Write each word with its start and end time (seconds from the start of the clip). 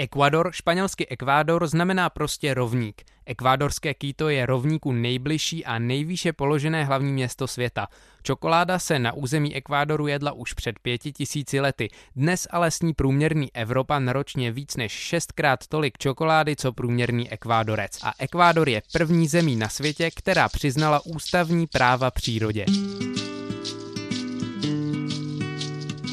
Ekvador, 0.00 0.50
španělsky 0.52 1.06
Ekvádor, 1.08 1.66
znamená 1.66 2.10
prostě 2.10 2.54
rovník. 2.54 3.02
Ekvádorské 3.26 3.94
Quito 3.94 4.28
je 4.28 4.46
rovníku 4.46 4.92
nejbližší 4.92 5.64
a 5.64 5.78
nejvýše 5.78 6.32
položené 6.32 6.84
hlavní 6.84 7.12
město 7.12 7.46
světa. 7.46 7.88
Čokoláda 8.22 8.78
se 8.78 8.98
na 8.98 9.12
území 9.12 9.56
Ekvádoru 9.56 10.06
jedla 10.06 10.32
už 10.32 10.52
před 10.52 10.78
pěti 10.78 11.12
tisíci 11.12 11.60
lety. 11.60 11.88
Dnes 12.16 12.48
ale 12.50 12.70
sní 12.70 12.94
průměrný 12.94 13.48
Evropan 13.54 14.08
ročně 14.08 14.52
víc 14.52 14.76
než 14.76 14.92
šestkrát 14.92 15.66
tolik 15.66 15.98
čokolády, 15.98 16.56
co 16.56 16.72
průměrný 16.72 17.30
Ekvádorec. 17.30 17.98
A 18.02 18.12
Ekvádor 18.18 18.68
je 18.68 18.82
první 18.92 19.28
zemí 19.28 19.56
na 19.56 19.68
světě, 19.68 20.10
která 20.16 20.48
přiznala 20.48 21.00
ústavní 21.06 21.66
práva 21.66 22.10
přírodě. 22.10 22.64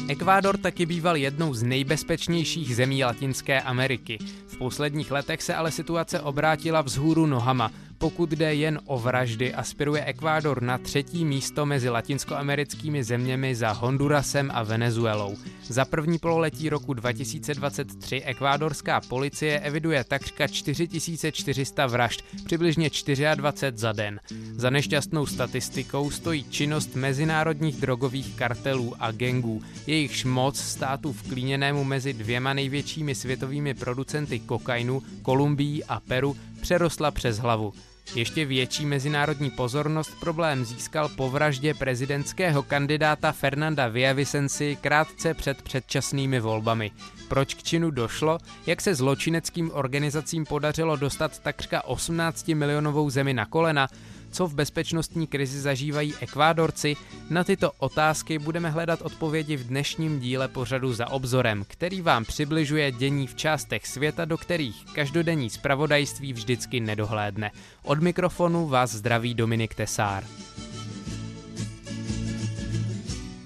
Ekvádor 0.08 0.56
taky 0.56 0.86
býval 0.86 1.16
jednou 1.16 1.54
z 1.54 1.62
nejbezpečnějších 1.62 2.76
zemí 2.76 3.04
Latinské 3.04 3.60
Ameriky. 3.60 4.18
V 4.46 4.56
posledních 4.56 5.10
letech 5.10 5.42
se 5.42 5.54
ale 5.54 5.70
situace 5.70 6.20
obrátila 6.20 6.82
vzhůru 6.82 7.26
nohama. 7.26 7.70
Pokud 7.98 8.30
jde 8.30 8.54
jen 8.54 8.80
o 8.84 8.98
vraždy, 8.98 9.54
aspiruje 9.54 10.04
Ekvádor 10.04 10.62
na 10.62 10.78
třetí 10.78 11.24
místo 11.24 11.66
mezi 11.66 11.88
latinskoamerickými 11.88 13.04
zeměmi 13.04 13.54
za 13.54 13.72
Hondurasem 13.72 14.50
a 14.54 14.62
Venezuelou. 14.62 15.36
Za 15.68 15.84
první 15.84 16.18
pololetí 16.18 16.68
roku 16.68 16.94
2023 16.94 18.22
ekvádorská 18.22 19.00
policie 19.00 19.60
eviduje 19.60 20.04
takřka 20.04 20.46
4400 20.46 21.86
vražd, 21.86 22.24
přibližně 22.44 22.90
24 23.34 23.78
za 23.78 23.92
den. 23.92 24.20
Za 24.52 24.70
nešťastnou 24.70 25.26
statistikou 25.26 26.10
stojí 26.10 26.44
činnost 26.50 26.94
mezinárodních 26.94 27.76
drogových 27.76 28.34
kartelů 28.34 28.94
a 29.00 29.10
gengů. 29.10 29.62
Jejichž 29.86 30.24
moc 30.24 30.60
státu 30.60 31.12
vklíněnému 31.12 31.84
mezi 31.84 32.12
dvěma 32.12 32.52
největšími 32.52 33.14
světovými 33.14 33.74
producenty 33.74 34.38
kokainu, 34.38 35.02
Kolumbií 35.22 35.84
a 35.84 36.00
Peru, 36.00 36.36
přerostla 36.68 37.10
přes 37.10 37.38
hlavu. 37.38 37.72
Ještě 38.14 38.44
větší 38.44 38.86
mezinárodní 38.86 39.50
pozornost 39.50 40.10
problém 40.20 40.64
získal 40.64 41.08
po 41.08 41.30
vraždě 41.30 41.74
prezidentského 41.74 42.62
kandidáta 42.62 43.32
Fernanda 43.32 43.88
Villavicenci 43.88 44.78
krátce 44.80 45.34
před 45.34 45.62
předčasnými 45.62 46.40
volbami. 46.40 46.90
Proč 47.28 47.54
k 47.54 47.62
činu 47.62 47.90
došlo? 47.90 48.38
Jak 48.66 48.80
se 48.80 48.94
zločineckým 48.94 49.70
organizacím 49.74 50.44
podařilo 50.44 50.96
dostat 50.96 51.38
takřka 51.38 51.84
18 51.84 52.48
milionovou 52.48 53.10
zemi 53.10 53.34
na 53.34 53.46
kolena? 53.46 53.88
Co 54.30 54.46
v 54.46 54.54
bezpečnostní 54.54 55.26
krizi 55.26 55.60
zažívají 55.60 56.14
Ekvádorci, 56.20 56.96
na 57.30 57.44
tyto 57.44 57.72
otázky 57.78 58.38
budeme 58.38 58.70
hledat 58.70 59.02
odpovědi 59.02 59.56
v 59.56 59.66
dnešním 59.66 60.20
díle 60.20 60.48
pořadu 60.48 60.92
za 60.92 61.10
obzorem, 61.10 61.64
který 61.68 62.00
vám 62.00 62.24
přibližuje 62.24 62.92
dění 62.92 63.26
v 63.26 63.34
částech 63.34 63.86
světa, 63.86 64.24
do 64.24 64.38
kterých 64.38 64.84
každodenní 64.92 65.50
zpravodajství 65.50 66.32
vždycky 66.32 66.80
nedohlédne. 66.80 67.50
Od 67.82 68.02
mikrofonu 68.02 68.68
vás 68.68 68.90
zdraví 68.90 69.34
Dominik 69.34 69.74
Tesár. 69.74 70.24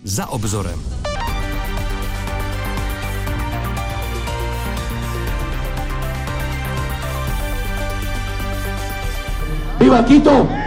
Za 0.05 0.27
obzorem. 0.27 0.83
Viva 9.78 10.03
Quito! 10.03 10.62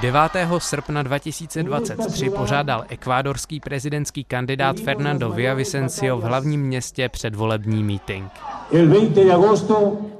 9. 0.00 0.20
srpna 0.58 1.02
2023 1.02 2.30
pořádal 2.30 2.84
ekvádorský 2.88 3.60
prezidentský 3.60 4.24
kandidát 4.24 4.80
Fernando 4.80 5.30
Villavicencio 5.30 6.18
v 6.18 6.22
hlavním 6.22 6.62
městě 6.62 7.08
předvolební 7.08 7.84
meeting. 7.84 8.32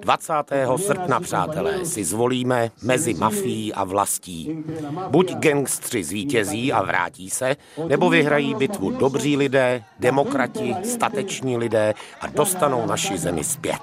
20. 0.00 0.33
srpna, 0.77 1.20
přátelé, 1.20 1.84
si 1.84 2.05
zvolíme 2.05 2.70
mezi 2.83 3.14
mafií 3.14 3.75
a 3.75 3.84
vlastí. 3.84 4.64
Buď 5.09 5.34
gangstři 5.34 6.05
zvítězí 6.05 6.72
a 6.72 6.83
vrátí 6.83 7.31
se, 7.31 7.56
nebo 7.88 8.10
vyhrají 8.10 8.54
bitvu 8.54 8.91
dobří 8.91 9.37
lidé, 9.37 9.83
demokrati, 10.00 10.77
stateční 10.84 11.56
lidé 11.56 11.94
a 12.21 12.27
dostanou 12.27 12.87
naši 12.87 13.19
zemi 13.19 13.44
zpět. 13.44 13.83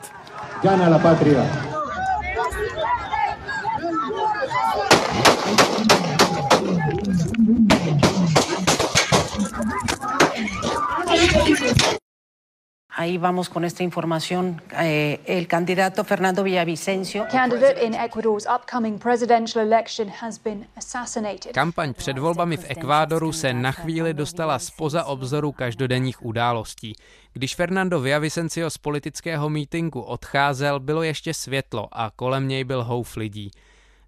Gana 0.64 0.90
la 0.90 1.00
patria. 1.00 1.77
Ahí 12.98 13.18
vamos 13.18 13.48
con 13.50 13.64
esta 13.64 13.84
información. 13.84 14.62
Eh, 14.72 15.20
el 15.26 15.48
candidato 15.48 16.04
Fernando 16.04 16.44
Villavicencio. 16.44 17.28
Kampaň 21.54 21.94
před 21.94 22.18
volbami 22.18 22.58
v 22.58 22.66
Ekvádoru 22.68 23.32
se 23.32 23.54
na 23.54 23.72
chvíli 23.72 24.14
dostala 24.14 24.60
spoza 24.60 25.04
obzoru 25.04 25.52
každodenních 25.52 26.26
událostí. 26.26 26.96
Když 27.34 27.56
Fernando 27.56 28.00
Villavicencio 28.00 28.70
z 28.70 28.78
politického 28.78 29.50
mítinku 29.50 30.02
odcházel, 30.02 30.80
bylo 30.80 31.04
ještě 31.04 31.34
světlo 31.34 31.88
a 31.92 32.12
kolem 32.16 32.48
něj 32.48 32.64
byl 32.64 32.84
houf 32.84 33.18
lidí. 33.18 33.52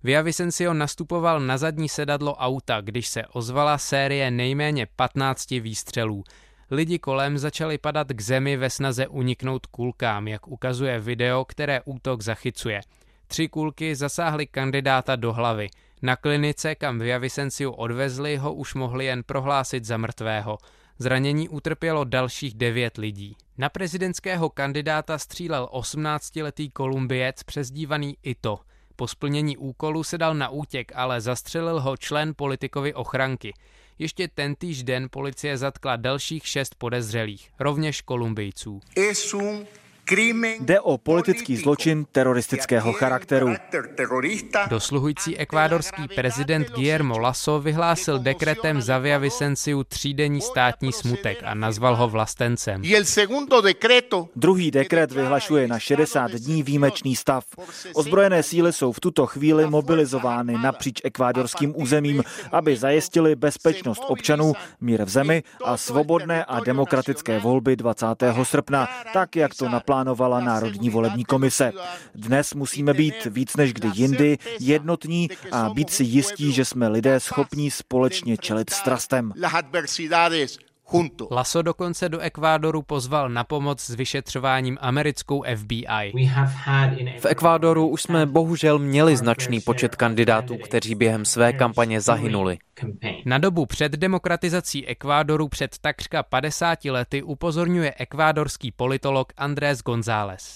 Villavicencio 0.03 0.73
nastupoval 0.73 1.39
na 1.39 1.57
zadní 1.57 1.89
sedadlo 1.89 2.35
auta, 2.35 2.81
když 2.81 3.07
se 3.07 3.25
ozvala 3.25 3.77
série 3.77 4.31
nejméně 4.31 4.87
15 4.95 5.49
výstřelů. 5.51 6.23
Lidi 6.71 6.99
kolem 6.99 7.37
začali 7.37 7.77
padat 7.77 8.07
k 8.07 8.21
zemi 8.21 8.57
ve 8.57 8.69
snaze 8.69 9.07
uniknout 9.07 9.65
kulkám, 9.65 10.27
jak 10.27 10.47
ukazuje 10.47 10.99
video, 10.99 11.45
které 11.45 11.81
útok 11.85 12.21
zachycuje. 12.21 12.81
Tři 13.27 13.47
kulky 13.47 13.95
zasáhly 13.95 14.47
kandidáta 14.47 15.15
do 15.15 15.33
hlavy. 15.33 15.69
Na 16.01 16.15
klinice, 16.15 16.75
kam 16.75 16.99
Villavicenciu 16.99 17.71
odvezli, 17.71 18.37
ho 18.37 18.53
už 18.53 18.73
mohli 18.73 19.05
jen 19.05 19.23
prohlásit 19.23 19.85
za 19.85 19.97
mrtvého. 19.97 20.57
Zranění 20.99 21.49
utrpělo 21.49 22.03
dalších 22.03 22.53
devět 22.53 22.97
lidí. 22.97 23.35
Na 23.57 23.69
prezidentského 23.69 24.49
kandidáta 24.49 25.17
střílel 25.17 25.69
18-letý 25.73 26.69
Kolumbiec 26.69 27.43
přezdívaný 27.43 28.17
Ito. 28.23 28.59
Po 28.95 29.07
splnění 29.07 29.57
úkolu 29.57 30.03
se 30.03 30.17
dal 30.17 30.35
na 30.35 30.49
útěk, 30.49 30.91
ale 30.95 31.21
zastřelil 31.21 31.79
ho 31.79 31.97
člen 31.97 32.33
politikovy 32.35 32.93
ochranky. 32.93 33.53
Ještě 33.99 34.27
tentýž 34.27 34.83
den 34.83 35.07
policie 35.11 35.57
zatkla 35.57 35.95
dalších 35.95 36.47
šest 36.47 36.75
podezřelých, 36.75 37.49
rovněž 37.59 38.01
Kolumbijců. 38.01 38.81
Jde 40.11 40.79
o 40.79 40.97
politický 40.97 41.57
zločin 41.57 42.05
teroristického 42.11 42.93
charakteru. 42.93 43.53
Dosluhující 44.69 45.37
ekvádorský 45.37 46.07
prezident 46.15 46.71
Guillermo 46.71 47.19
Lasso 47.19 47.59
vyhlásil 47.59 48.19
dekretem 48.19 48.81
za 48.81 48.97
Via 48.97 49.17
Vicenciu 49.17 49.83
třídenní 49.83 50.41
státní 50.41 50.93
smutek 50.93 51.37
a 51.43 51.53
nazval 51.53 51.95
ho 51.95 52.09
vlastencem. 52.09 52.81
Druhý 54.35 54.71
dekret 54.71 55.11
vyhlašuje 55.11 55.67
na 55.67 55.79
60 55.79 56.31
dní 56.31 56.63
výjimečný 56.63 57.15
stav. 57.15 57.45
Ozbrojené 57.93 58.43
síly 58.43 58.73
jsou 58.73 58.91
v 58.91 58.99
tuto 58.99 59.25
chvíli 59.25 59.69
mobilizovány 59.69 60.53
napříč 60.53 61.01
ekvádorským 61.03 61.73
územím, 61.81 62.23
aby 62.51 62.75
zajistili 62.75 63.35
bezpečnost 63.35 64.03
občanů, 64.07 64.53
mír 64.81 65.03
v 65.05 65.09
zemi 65.09 65.43
a 65.65 65.77
svobodné 65.77 66.45
a 66.45 66.59
demokratické 66.59 67.39
volby 67.39 67.75
20. 67.75 68.05
srpna, 68.43 68.89
tak 69.13 69.35
jak 69.35 69.55
to 69.55 69.69
naplánovalo 69.69 69.98
naplánovala 70.03 70.39
Národní 70.39 70.89
volební 70.89 71.25
komise. 71.25 71.71
Dnes 72.15 72.53
musíme 72.53 72.93
být 72.93 73.25
víc 73.25 73.55
než 73.55 73.73
kdy 73.73 73.89
jindy 73.93 74.37
jednotní 74.59 75.29
a 75.51 75.69
být 75.69 75.89
si 75.89 76.03
jistí, 76.03 76.51
že 76.51 76.65
jsme 76.65 76.87
lidé 76.87 77.19
schopní 77.19 77.71
společně 77.71 78.37
čelit 78.37 78.69
strastem. 78.69 79.33
Laso 81.31 81.61
dokonce 81.61 82.09
do 82.09 82.19
Ekvádoru 82.19 82.81
pozval 82.81 83.29
na 83.29 83.43
pomoc 83.43 83.81
s 83.81 83.95
vyšetřováním 83.95 84.77
americkou 84.81 85.43
FBI. 85.55 86.29
V 87.19 87.25
Ekvádoru 87.25 87.87
už 87.87 88.01
jsme 88.01 88.25
bohužel 88.25 88.79
měli 88.79 89.17
značný 89.17 89.61
počet 89.61 89.95
kandidátů, 89.95 90.57
kteří 90.57 90.95
během 90.95 91.25
své 91.25 91.53
kampaně 91.53 92.01
zahynuli. 92.01 92.57
Na 93.25 93.37
dobu 93.37 93.65
před 93.65 93.91
demokratizací 93.91 94.87
Ekvádoru 94.87 95.47
před 95.47 95.77
takřka 95.81 96.23
50 96.23 96.85
lety 96.85 97.23
upozorňuje 97.23 97.93
ekvádorský 97.97 98.71
politolog 98.71 99.33
Andrés 99.37 99.81
González. 99.81 100.55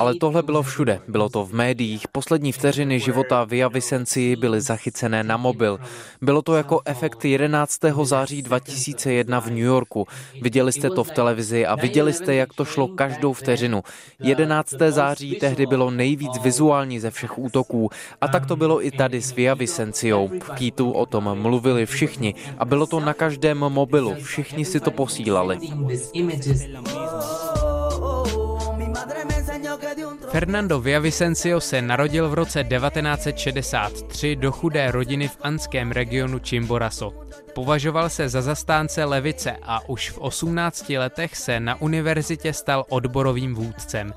Ale 0.00 0.14
tohle 0.14 0.42
bylo 0.42 0.62
všude. 0.62 1.00
Bylo 1.08 1.28
to 1.28 1.44
v 1.44 1.52
médiích. 1.54 2.08
Poslední 2.08 2.52
vteřiny 2.52 3.00
života 3.00 3.44
Via 3.44 3.68
Vicenci 3.68 4.36
byly 4.36 4.60
zachycené 4.60 5.22
na 5.22 5.36
mobil. 5.36 5.80
Bylo 6.22 6.42
to 6.42 6.56
jako 6.56 6.80
efekt 6.84 7.24
11. 7.24 7.80
září 8.02 8.42
2001 8.42 9.40
v 9.40 9.46
New 9.46 9.58
Yorku. 9.58 10.06
Viděli 10.42 10.72
jste 10.72 10.90
to 10.90 11.04
v 11.04 11.10
televizi 11.10 11.66
a 11.66 11.74
viděli 11.74 12.12
jste, 12.12 12.34
jak 12.34 12.52
to 12.52 12.64
šlo 12.64 12.88
každou 12.88 13.32
vteřinu. 13.32 13.82
11. 14.18 14.74
září 14.88 15.34
tehdy 15.34 15.66
bylo 15.66 15.90
nejvíc 15.90 16.38
vizuální 16.42 17.00
ze 17.00 17.10
všech 17.10 17.38
útoků. 17.38 17.90
A 18.20 18.28
tak 18.28 18.46
to 18.46 18.56
bylo 18.56 18.86
i 18.86 18.90
tady 18.90 19.22
s 19.22 19.32
Via 19.32 19.54
Vicenciou. 19.54 20.30
Kýtu 20.54 20.90
o 20.90 21.06
tom 21.06 21.38
mluvili 21.42 21.86
všichni 21.86 22.34
a 22.58 22.64
bylo 22.64 22.86
to 22.86 23.00
na 23.00 23.14
každém 23.14 23.58
mobilu, 23.58 24.14
všichni 24.22 24.64
si 24.64 24.80
to 24.80 24.90
posílali. 24.90 25.58
Fernando 30.30 30.80
Villavicencio 30.80 31.60
se 31.60 31.82
narodil 31.82 32.28
v 32.28 32.34
roce 32.34 32.64
1963 32.64 34.36
do 34.36 34.52
chudé 34.52 34.90
rodiny 34.90 35.28
v 35.28 35.36
anském 35.40 35.92
regionu 35.92 36.40
Chimborazo. 36.44 37.12
Považoval 37.54 38.08
se 38.08 38.28
za 38.28 38.42
zastánce 38.42 39.04
levice 39.04 39.56
a 39.62 39.88
už 39.88 40.10
v 40.10 40.18
18 40.18 40.88
letech 40.90 41.36
se 41.36 41.60
na 41.60 41.80
univerzitě 41.80 42.52
stal 42.52 42.84
odborovým 42.88 43.54
vůdcem. 43.54 44.14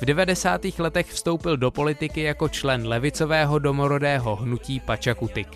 V 0.00 0.04
90. 0.04 0.60
letech 0.78 1.06
vstoupil 1.06 1.56
do 1.56 1.70
politiky 1.70 2.22
jako 2.22 2.48
člen 2.48 2.86
levicového 2.86 3.58
domorodého 3.58 4.36
hnutí 4.36 4.80
Pachakutik. 4.80 5.48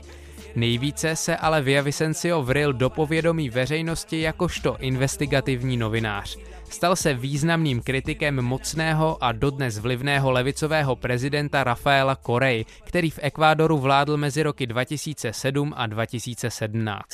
Nejvíce 0.56 1.16
se 1.16 1.36
ale 1.36 1.62
Villavicencio 1.62 2.42
vril 2.42 2.72
do 2.72 2.90
povědomí 2.90 3.50
veřejnosti 3.50 4.20
jakožto 4.20 4.76
investigativní 4.80 5.76
novinář. 5.76 6.38
Stal 6.74 6.96
se 6.96 7.14
významným 7.14 7.82
kritikem 7.82 8.42
mocného 8.42 9.24
a 9.24 9.32
dodnes 9.32 9.78
vlivného 9.78 10.30
levicového 10.30 10.96
prezidenta 10.96 11.64
Rafaela 11.64 12.16
Corey, 12.16 12.64
který 12.84 13.10
v 13.10 13.18
Ekvádoru 13.22 13.78
vládl 13.78 14.16
mezi 14.16 14.42
roky 14.42 14.66
2007 14.66 15.72
a 15.76 15.86
2017. 15.86 17.04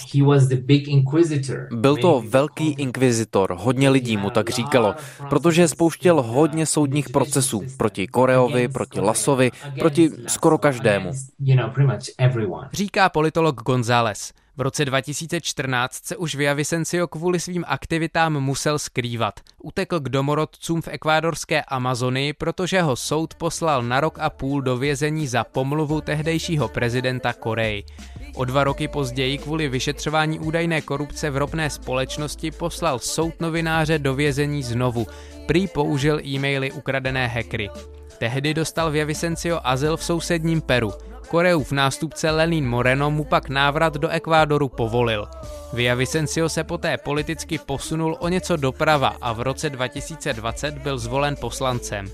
Byl 1.75 1.97
to 1.97 2.25
velký 2.29 2.73
inkvizitor, 2.73 3.57
hodně 3.59 3.91
lidí 3.91 4.17
mu 4.17 4.31
tak 4.31 4.51
říkalo, 4.51 4.95
protože 5.29 5.69
spouštěl 5.69 6.23
hodně 6.23 6.67
soudních 6.67 7.09
procesů 7.09 7.63
proti 7.77 8.07
Koreovi, 8.07 8.69
proti 8.69 9.01
Lasovi, 9.01 9.51
proti 9.79 10.11
skoro 10.27 10.59
každému. 10.59 11.13
Říká 12.73 13.09
politolog 13.09 13.63
González. 13.63 14.33
V 14.57 14.61
roce 14.61 14.85
2014 14.85 16.05
se 16.05 16.17
už 16.17 16.35
Villavicencio 16.35 17.09
kvůli 17.09 17.41
svým 17.41 17.65
aktivitám 17.69 18.41
musel 18.41 18.79
skrývat. 18.79 19.41
Utekl 19.63 20.01
k 20.01 20.09
domorodcům 20.09 20.83
v 20.83 20.89
ekvádorské 20.89 21.63
Amazonii, 21.63 22.33
protože 22.33 22.83
ho 22.83 22.97
soud 22.97 23.35
poslal 23.35 23.83
na 23.83 24.01
rok 24.01 24.19
a 24.19 24.31
půl 24.31 24.63
do 24.63 24.77
vězení 24.77 25.27
za 25.27 25.45
pomluvu 25.45 26.01
tehdejšího 26.01 26.69
prezidenta 26.69 27.33
Koreji. 27.33 27.85
O 28.35 28.45
dva 28.45 28.65
roky 28.65 28.89
později 28.89 29.39
kvůli 29.39 29.69
vyšetřování 29.69 30.39
údajné 30.39 30.81
korupce 30.81 31.31
v 31.31 31.37
ropné 31.37 31.71
společnosti 31.71 32.51
poslal 32.51 32.99
soud 32.99 33.41
novináře 33.41 33.99
do 33.99 34.15
vězení 34.15 34.63
znovu. 34.63 35.07
Prý 35.47 35.69
použil 35.69 36.21
e-maily 36.27 36.73
ukradené 36.73 37.27
hackery. 37.27 37.71
Tehdy 38.19 38.55
dostal 38.55 38.91
Villavicencio 38.91 39.61
azyl 39.65 39.97
v 39.97 40.05
sousedním 40.05 40.61
Peru. 40.61 40.93
Koreův 41.31 41.73
nástupce 41.73 42.31
Lenin 42.31 42.69
Moreno 42.69 43.11
mu 43.11 43.25
pak 43.25 43.49
návrat 43.49 43.95
do 43.95 44.09
Ekvádoru 44.09 44.69
povolil. 44.69 45.29
Vicencio 45.73 46.49
se 46.49 46.65
poté 46.65 46.99
politicky 46.99 47.59
posunul 47.59 48.17
o 48.21 48.29
něco 48.29 48.57
doprava 48.57 49.17
a 49.21 49.33
v 49.33 49.41
roce 49.41 49.71
2020 49.71 50.79
byl 50.79 50.99
zvolen 50.99 51.37
poslancem. 51.41 52.11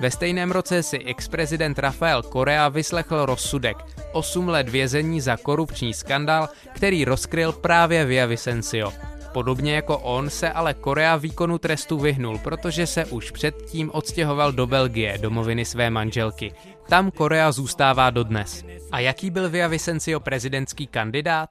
Ve 0.00 0.10
stejném 0.10 0.50
roce 0.50 0.82
si 0.82 0.98
ex-prezident 0.98 1.78
Rafael 1.78 2.22
Korea 2.22 2.68
vyslechl 2.68 3.26
rozsudek 3.26 3.76
8 4.12 4.48
let 4.48 4.68
vězení 4.68 5.20
za 5.20 5.36
korupční 5.36 5.94
skandál, 5.94 6.48
který 6.72 7.04
rozkryl 7.04 7.52
právě 7.52 8.26
Vicencio. 8.26 8.92
Podobně 9.32 9.74
jako 9.74 9.98
on 9.98 10.30
se 10.30 10.50
ale 10.50 10.74
Korea 10.74 11.16
výkonu 11.16 11.58
trestu 11.58 11.98
vyhnul, 11.98 12.38
protože 12.38 12.86
se 12.86 13.04
už 13.04 13.30
předtím 13.30 13.90
odstěhoval 13.94 14.52
do 14.52 14.66
Belgie, 14.66 15.18
domoviny 15.18 15.64
své 15.64 15.90
manželky. 15.90 16.52
Tam 16.88 17.10
Korea 17.10 17.52
zůstává 17.52 18.10
dodnes. 18.10 18.64
A 18.92 19.00
jaký 19.00 19.30
byl 19.30 19.68
Vicencio 19.68 20.20
prezidentský 20.20 20.86
kandidát? 20.86 21.48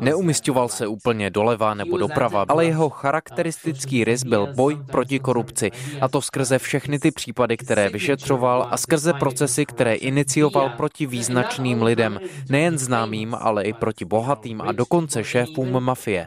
Neumistoval 0.00 0.68
se 0.68 0.86
úplně 0.86 1.30
doleva 1.30 1.74
nebo 1.74 1.98
doprava, 1.98 2.44
ale 2.48 2.64
jeho 2.64 2.88
charakteristický 2.88 4.04
rys 4.04 4.24
byl 4.24 4.54
boj 4.54 4.78
proti 4.90 5.18
korupci. 5.18 5.70
A 6.00 6.08
to 6.08 6.22
skrze 6.22 6.58
všechny 6.58 6.98
ty 6.98 7.10
případy, 7.10 7.56
které 7.56 7.88
vyšetřoval 7.88 8.68
a 8.70 8.76
skrze 8.76 9.12
procesy, 9.12 9.66
které 9.66 9.94
inicioval 9.94 10.70
proti 10.70 11.06
význačným 11.06 11.82
lidem, 11.82 12.20
nejen 12.48 12.78
známým, 12.78 13.34
ale 13.40 13.64
i 13.64 13.72
proti 13.72 14.04
bohatým 14.04 14.60
a 14.60 14.72
dokonce 14.72 15.24
šéfům 15.24 15.80
mafie. 15.84 16.26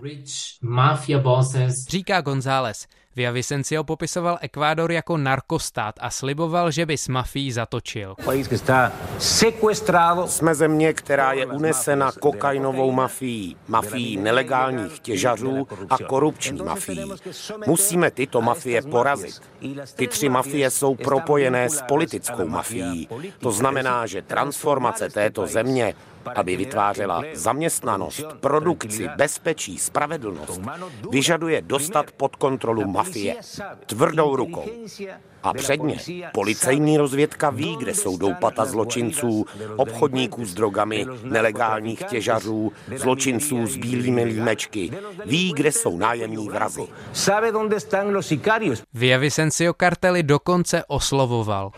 Říká 1.89 2.21
González. 2.21 2.87
Vicencio 3.15 3.83
popisoval 3.83 4.37
Ekvádor 4.41 4.91
jako 4.91 5.17
narkostát 5.17 5.95
a 5.99 6.09
sliboval, 6.09 6.71
že 6.71 6.85
by 6.85 6.97
s 6.97 7.07
mafií 7.07 7.51
zatočil. 7.51 8.15
Jsme 10.25 10.55
země, 10.55 10.93
která 10.93 11.33
je 11.33 11.45
unesena 11.45 12.11
kokainovou 12.11 12.91
mafií, 12.91 13.57
mafií 13.67 14.17
nelegálních 14.17 14.99
těžařů 14.99 15.67
a 15.89 15.97
korupční 15.97 16.63
mafií. 16.63 17.11
Musíme 17.67 18.11
tyto 18.11 18.41
mafie 18.41 18.81
porazit. 18.81 19.41
Ty 19.95 20.07
tři 20.07 20.29
mafie 20.29 20.69
jsou 20.69 20.95
propojené 20.95 21.69
s 21.69 21.81
politickou 21.81 22.47
mafií. 22.47 23.09
To 23.39 23.51
znamená, 23.51 24.05
že 24.05 24.21
transformace 24.21 25.09
této 25.09 25.47
země 25.47 25.93
aby 26.35 26.57
vytvářela 26.57 27.23
zaměstnanost, 27.33 28.23
produkci, 28.39 29.09
bezpečí, 29.15 29.77
spravedlnost, 29.77 30.61
vyžaduje 31.11 31.61
dostat 31.61 32.11
pod 32.11 32.35
kontrolu 32.35 32.87
mafie 32.87 33.35
tvrdou 33.85 34.35
rukou. 34.35 34.65
A 35.43 35.53
předně 35.53 35.97
policejní 36.33 36.97
rozvědka 36.97 37.49
ví, 37.49 37.77
kde 37.79 37.93
jsou 37.93 38.17
doupata 38.17 38.65
zločinců, 38.65 39.45
obchodníků 39.75 40.45
s 40.45 40.53
drogami, 40.53 41.05
nelegálních 41.23 42.03
těžařů, 42.03 42.71
zločinců 42.95 43.67
s 43.67 43.77
bílými 43.77 44.23
límečky. 44.23 44.91
Ví, 45.25 45.53
kde 45.55 45.71
jsou 45.71 45.97
nájemní 45.97 46.49
vrazy. 46.49 46.87
Via 48.93 49.17
Vicencio 49.17 49.73
kartely 49.73 50.23
dokonce 50.23 50.83
oslovoval. 50.87 51.71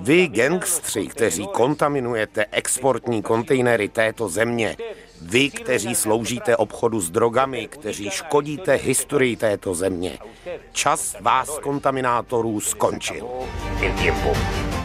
Vy, 0.00 0.28
gangstři, 0.28 1.06
kteří 1.06 1.46
kontaminujete 1.52 2.46
exportní 2.50 3.22
kontejnery 3.22 3.88
této 3.88 4.28
země, 4.28 4.76
vy, 5.22 5.50
kteří 5.50 5.94
sloužíte 5.94 6.56
obchodu 6.56 7.00
s 7.00 7.10
drogami, 7.10 7.68
kteří 7.68 8.10
škodíte 8.10 8.74
historii 8.74 9.36
této 9.36 9.74
země, 9.74 10.18
čas 10.72 11.16
vás 11.20 11.58
kontaminátorů 11.58 12.60
skončil. 12.60 13.28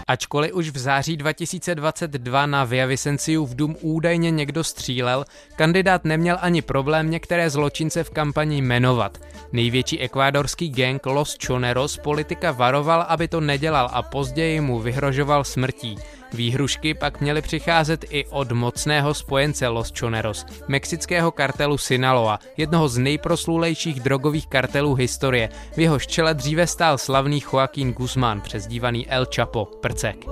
Ačkoliv 0.08 0.54
už 0.54 0.70
v 0.70 0.78
září 0.78 1.18
2022 1.18 2.46
na 2.46 2.64
Vicencio 2.64 3.46
v 3.46 3.56
dům 3.56 3.76
údajně 3.82 4.32
někdo 4.32 4.64
střílel, 4.64 5.26
kandidát 5.56 6.06
neměl 6.06 6.38
ani 6.42 6.62
problém 6.62 7.12
některé 7.12 7.50
zločince 7.50 8.04
v 8.04 8.10
kampani 8.10 8.62
jmenovat. 8.62 9.18
Největší 9.52 10.00
ekvádorský 10.00 10.70
gang 10.70 11.06
Los 11.06 11.38
Choneros 11.46 11.98
politika 11.98 12.52
varoval, 12.52 13.06
aby 13.08 13.28
to 13.28 13.42
nedělal 13.42 13.90
a 13.94 14.02
později 14.02 14.62
mu 14.62 14.80
vyhrožoval 14.80 15.44
smrtí. 15.44 15.98
Výhrušky 16.34 16.94
pak 16.94 17.22
měly 17.22 17.42
přicházet 17.42 18.06
i 18.10 18.26
od 18.26 18.52
mocného 18.52 19.14
spojence 19.14 19.68
Los 19.68 19.94
Choneros, 20.00 20.46
mexického 20.68 21.32
kartelu 21.32 21.78
Sinaloa, 21.78 22.40
jednoho 22.58 22.90
z 22.90 22.98
nejproslulejších 22.98 24.00
drogových 24.00 24.48
kartelů 24.48 24.94
historie. 24.94 25.50
V 25.76 25.80
jeho 25.80 26.00
čele 26.00 26.34
dříve 26.34 26.68
stál 26.68 26.98
slavný 26.98 27.44
Joaquín 27.54 27.94
Guzmán, 27.94 28.42
přezdívaný 28.42 29.10
El 29.10 29.26
Chapo, 29.36 29.66
prcek. 29.66 30.26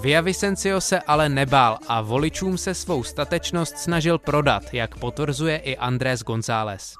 Vicencio 0.00 0.80
se 0.80 1.00
ale 1.00 1.28
nebál 1.28 1.78
a 1.88 2.00
voličům 2.00 2.58
se 2.58 2.74
svou 2.74 3.02
statečnost 3.02 3.78
snažil 3.78 4.18
prodat, 4.18 4.62
jak 4.72 4.98
potvrzuje 4.98 5.56
i 5.56 5.76
Andrés 5.76 6.22
González. 6.22 6.94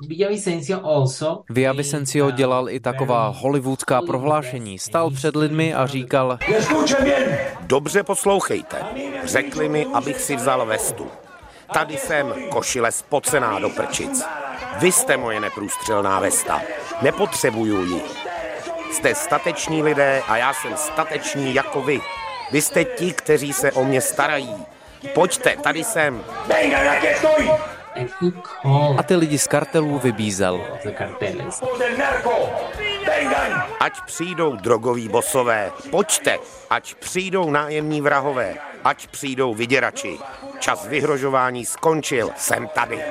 Vicencio 1.74 2.30
dělal 2.30 2.70
i 2.70 2.80
taková 2.80 3.28
hollywoodská 3.28 4.02
prohlášení. 4.02 4.78
Stal 4.78 5.10
před 5.10 5.36
lidmi 5.36 5.74
a 5.74 5.86
říkal 5.86 6.38
Dobře 7.60 8.02
poslouchejte. 8.02 8.76
Řekli 9.24 9.68
mi, 9.68 9.86
abych 9.94 10.20
si 10.20 10.36
vzal 10.36 10.66
vestu. 10.66 11.06
Tady 11.72 11.96
jsem 11.96 12.34
košile 12.50 12.92
spocená 12.92 13.58
do 13.58 13.70
prčic. 13.70 14.24
Vy 14.78 14.92
jste 14.92 15.16
moje 15.16 15.40
neprůstřelná 15.40 16.20
vesta. 16.20 16.60
Nepotřebuju 17.02 17.84
ji. 17.84 18.02
Jste 18.92 19.14
stateční 19.14 19.82
lidé 19.82 20.22
a 20.28 20.36
já 20.36 20.52
jsem 20.52 20.76
statečný 20.76 21.54
jako 21.54 21.82
vy. 21.82 22.00
Vy 22.50 22.62
jste 22.62 22.84
ti, 22.84 23.12
kteří 23.12 23.52
se 23.52 23.72
o 23.72 23.84
mě 23.84 24.00
starají. 24.00 24.66
Pojďte, 25.14 25.56
tady 25.56 25.84
jsem. 25.84 26.24
A 28.98 29.02
ty 29.02 29.16
lidi 29.16 29.38
z 29.38 29.46
kartelů 29.46 29.98
vybízel. 29.98 30.78
Ať 33.80 34.00
přijdou 34.06 34.56
drogoví 34.56 35.08
bosové, 35.08 35.72
pojďte, 35.90 36.38
ať 36.70 36.94
přijdou 36.94 37.50
nájemní 37.50 38.00
vrahové, 38.00 38.54
ať 38.84 39.06
přijdou 39.06 39.54
vyděrači. 39.54 40.18
Čas 40.58 40.86
vyhrožování 40.86 41.64
skončil, 41.66 42.30
jsem 42.36 42.68
tady. 42.68 43.04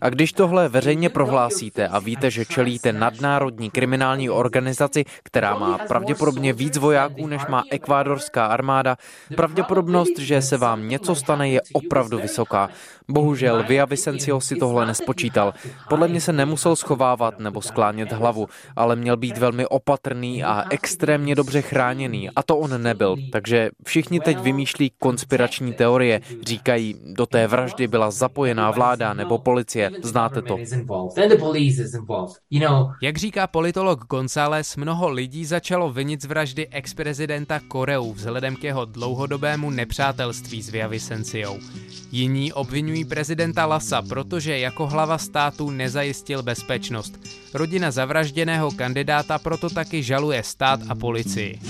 A 0.00 0.08
když 0.08 0.32
tohle 0.32 0.68
veřejně 0.68 1.08
prohlásíte 1.08 1.88
a 1.88 1.98
víte, 1.98 2.30
že 2.30 2.44
čelíte 2.44 2.92
nadnárodní 2.92 3.70
kriminální 3.70 4.30
organizaci, 4.30 5.04
která 5.22 5.58
má 5.58 5.78
pravděpodobně 5.78 6.52
víc 6.52 6.76
vojáků, 6.76 7.26
než 7.26 7.46
má 7.46 7.62
ekvádorská 7.70 8.46
armáda, 8.46 8.96
pravděpodobnost, 9.36 10.18
že 10.18 10.42
se 10.42 10.56
vám 10.56 10.88
něco 10.88 11.14
stane, 11.14 11.48
je 11.48 11.60
opravdu 11.72 12.18
vysoká. 12.18 12.68
Bohužel 13.10 13.64
Via 13.68 13.84
Vicencio 13.84 14.40
si 14.40 14.56
tohle 14.56 14.86
nespočítal. 14.86 15.54
Podle 15.88 16.08
mě 16.08 16.20
se 16.20 16.32
nemusel 16.32 16.76
schovávat 16.76 17.38
nebo 17.38 17.62
sklánět 17.62 18.12
hlavu, 18.12 18.48
ale 18.76 18.96
měl 18.96 19.16
být 19.16 19.38
velmi 19.38 19.66
opatrný 19.66 20.44
a 20.44 20.64
extrémně 20.70 21.34
dobře 21.34 21.62
chráněný. 21.62 22.30
A 22.30 22.42
to 22.42 22.56
on 22.58 22.82
nebyl. 22.82 23.16
Takže 23.32 23.70
všichni 23.84 24.20
teď 24.20 24.38
vymýšlí 24.38 24.92
konspirační 24.98 25.72
teorie. 25.72 26.20
Říkají, 26.42 26.94
do 27.04 27.26
té 27.26 27.46
vraždy 27.46 27.88
byla 27.88 28.10
zapojená 28.10 28.70
vláda 28.70 29.14
nebo 29.14 29.38
policie. 29.38 29.90
Znáte 30.02 30.42
to. 30.42 30.58
Jak 33.02 33.16
říká 33.16 33.46
politolog 33.46 34.04
González, 34.04 34.76
mnoho 34.76 35.08
lidí 35.08 35.44
začalo 35.44 35.92
vinit 35.92 36.22
z 36.22 36.24
vraždy 36.24 36.68
ex-prezidenta 36.68 37.60
Koreu 37.68 38.12
vzhledem 38.12 38.56
k 38.56 38.64
jeho 38.64 38.84
dlouhodobému 38.84 39.70
nepřátelství 39.70 40.62
s 40.62 40.70
Via 40.70 40.86
Vicenciou. 40.86 41.58
Jiní 42.12 42.52
obvinují 42.52 42.95
prezidenta 43.04 43.66
Lasa, 43.66 44.02
protože 44.02 44.58
jako 44.58 44.86
hlava 44.86 45.18
státu 45.18 45.70
nezajistil 45.70 46.42
bezpečnost. 46.42 47.18
Rodina 47.54 47.90
zavražděného 47.90 48.70
kandidáta 48.70 49.38
proto 49.38 49.70
taky 49.70 50.02
žaluje 50.02 50.42
stát 50.42 50.80
a 50.88 50.94
policii. 50.94 51.60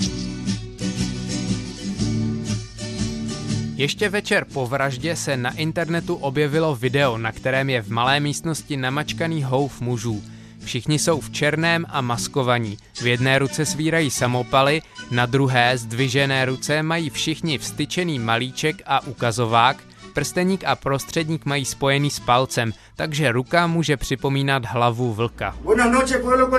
Ještě 3.75 4.09
večer 4.09 4.45
po 4.53 4.67
vraždě 4.67 5.15
se 5.15 5.37
na 5.37 5.55
internetu 5.55 6.15
objevilo 6.15 6.75
video, 6.75 7.17
na 7.17 7.31
kterém 7.31 7.69
je 7.69 7.81
v 7.81 7.89
malé 7.89 8.19
místnosti 8.19 8.77
namačkaný 8.77 9.43
houf 9.43 9.81
mužů. 9.81 10.23
Všichni 10.65 10.99
jsou 10.99 11.21
v 11.21 11.29
černém 11.29 11.85
a 11.89 12.01
maskovaní. 12.01 12.77
V 13.01 13.07
jedné 13.07 13.39
ruce 13.39 13.65
svírají 13.65 14.09
samopaly, 14.09 14.81
na 15.11 15.25
druhé 15.25 15.77
zdvižené 15.77 16.45
ruce 16.45 16.83
mají 16.83 17.09
všichni 17.09 17.57
vstyčený 17.57 18.19
malíček 18.19 18.81
a 18.85 19.07
ukazovák, 19.07 19.77
Prsteník 20.17 20.63
a 20.65 20.75
prostředník 20.75 21.45
mají 21.45 21.65
spojený 21.65 22.09
s 22.09 22.19
palcem, 22.19 22.73
takže 22.95 23.31
ruka 23.31 23.67
může 23.67 23.97
připomínat 23.97 24.65
hlavu 24.65 25.13
vlka. 25.13 25.55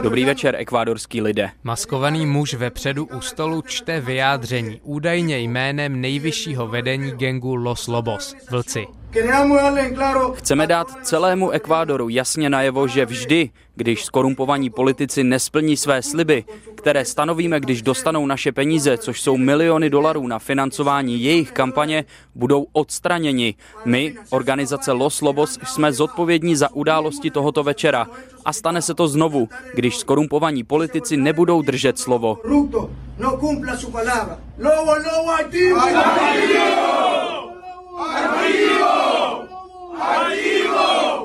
Dobrý 0.02 0.24
večer, 0.24 0.56
ekvádorský 0.58 1.22
lidé. 1.22 1.50
Maskovaný 1.64 2.26
muž 2.26 2.54
vepředu 2.54 3.04
u 3.04 3.20
stolu 3.20 3.62
čte 3.62 4.00
vyjádření, 4.00 4.80
údajně 4.82 5.38
jménem 5.38 6.00
nejvyššího 6.00 6.68
vedení 6.68 7.10
gengu 7.10 7.54
Los 7.54 7.86
Lobos, 7.86 8.34
vlci. 8.50 8.97
Chceme 10.34 10.66
dát 10.66 10.86
celému 11.02 11.50
Ekvádoru 11.50 12.08
jasně 12.08 12.50
najevo, 12.50 12.88
že 12.88 13.06
vždy, 13.06 13.50
když 13.76 14.04
skorumpovaní 14.04 14.70
politici 14.70 15.24
nesplní 15.24 15.76
své 15.76 16.02
sliby, 16.02 16.44
které 16.74 17.04
stanovíme, 17.04 17.60
když 17.60 17.82
dostanou 17.82 18.26
naše 18.26 18.52
peníze, 18.52 18.98
což 18.98 19.20
jsou 19.20 19.36
miliony 19.36 19.90
dolarů 19.90 20.26
na 20.26 20.38
financování 20.38 21.22
jejich 21.22 21.52
kampaně, 21.52 22.04
budou 22.34 22.66
odstraněni. 22.72 23.54
My, 23.84 24.14
organizace 24.30 24.92
Los 24.92 25.20
Lobos, 25.20 25.58
jsme 25.64 25.92
zodpovědní 25.92 26.56
za 26.56 26.72
události 26.72 27.30
tohoto 27.30 27.62
večera. 27.62 28.06
A 28.44 28.52
stane 28.52 28.82
se 28.82 28.94
to 28.94 29.08
znovu, 29.08 29.48
když 29.74 29.96
skorumpovaní 29.96 30.64
politici 30.64 31.16
nebudou 31.16 31.62
držet 31.62 31.98
slovo. 31.98 32.38
No 33.18 33.38
Lobo, 34.58 34.92
lobo, 34.92 35.32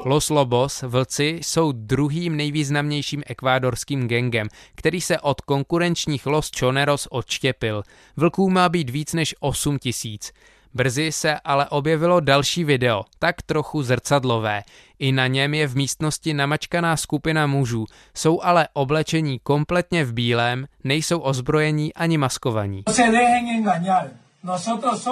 Los 0.05 0.29
Lobos, 0.29 0.81
vlci, 0.81 1.39
jsou 1.43 1.71
druhým 1.71 2.37
nejvýznamnějším 2.37 3.23
ekvádorským 3.25 4.07
gengem, 4.07 4.47
který 4.75 5.01
se 5.01 5.19
od 5.19 5.41
konkurenčních 5.41 6.25
Los 6.25 6.51
Choneros 6.59 7.07
odštěpil. 7.11 7.83
Vlků 8.17 8.49
má 8.49 8.69
být 8.69 8.89
víc 8.89 9.13
než 9.13 9.35
8 9.39 9.79
tisíc. 9.79 10.33
Brzy 10.73 11.11
se 11.11 11.39
ale 11.43 11.69
objevilo 11.69 12.19
další 12.19 12.63
video, 12.63 13.03
tak 13.19 13.41
trochu 13.41 13.83
zrcadlové. 13.83 14.63
I 14.99 15.11
na 15.11 15.27
něm 15.27 15.53
je 15.53 15.67
v 15.67 15.75
místnosti 15.75 16.33
namačkaná 16.33 16.97
skupina 16.97 17.47
mužů, 17.47 17.85
jsou 18.15 18.41
ale 18.41 18.67
oblečení 18.73 19.39
kompletně 19.43 20.05
v 20.05 20.13
bílém, 20.13 20.65
nejsou 20.83 21.19
ozbrojení 21.19 21.93
ani 21.93 22.17
maskovaní. 22.17 22.83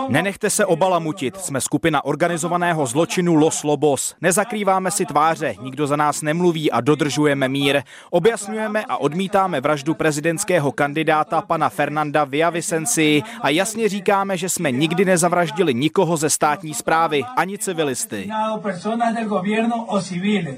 Nenechte 0.09 0.49
se 0.49 0.65
obalamutit, 0.65 1.37
jsme 1.37 1.61
skupina 1.61 2.05
organizovaného 2.05 2.85
zločinu 2.85 3.35
Los 3.35 3.63
Lobos. 3.63 4.15
Nezakrýváme 4.21 4.91
si 4.91 5.05
tváře, 5.05 5.55
nikdo 5.61 5.87
za 5.87 5.95
nás 5.95 6.21
nemluví 6.21 6.71
a 6.71 6.81
dodržujeme 6.81 7.49
mír. 7.49 7.81
Objasňujeme 8.09 8.85
a 8.85 8.97
odmítáme 8.97 9.61
vraždu 9.61 9.93
prezidentského 9.93 10.71
kandidáta 10.71 11.41
pana 11.41 11.69
Fernanda 11.69 12.23
Villavicenci 12.23 13.23
a 13.41 13.49
jasně 13.49 13.89
říkáme, 13.89 14.37
že 14.37 14.49
jsme 14.49 14.71
nikdy 14.71 15.05
nezavraždili 15.05 15.73
nikoho 15.73 16.17
ze 16.17 16.29
státní 16.29 16.73
zprávy, 16.73 17.23
ani 17.37 17.57
civilisty. 17.57 18.29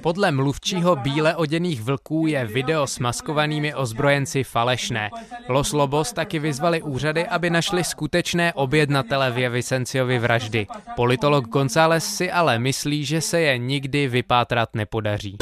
Podle 0.01 0.31
mluvčího 0.31 0.95
bíle 0.95 1.35
oděných 1.35 1.81
vlků 1.81 2.27
je 2.27 2.45
video 2.45 2.87
s 2.87 2.99
maskovanými 2.99 3.75
ozbrojenci 3.75 4.43
falešné. 4.43 5.09
Los 5.47 5.73
Lobos 5.73 6.13
taky 6.13 6.39
vyzvali 6.39 6.81
úřady, 6.81 7.27
aby 7.27 7.49
našli 7.49 7.83
skutečné 7.83 8.53
objednatele 8.63 9.31
Via 9.31 9.49
Vicenciovi 9.49 10.19
vraždy. 10.19 10.67
Politolog 10.95 11.47
González 11.47 12.03
si 12.03 12.31
ale 12.31 12.59
myslí, 12.59 13.05
že 13.05 13.21
se 13.21 13.41
je 13.41 13.57
nikdy 13.57 14.07
vypátrat 14.07 14.75
nepodaří. 14.75 15.37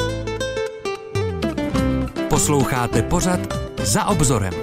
Posloucháte 2.28 3.02
pořad 3.02 3.40
Za 3.82 4.04
obzorem. 4.04 4.54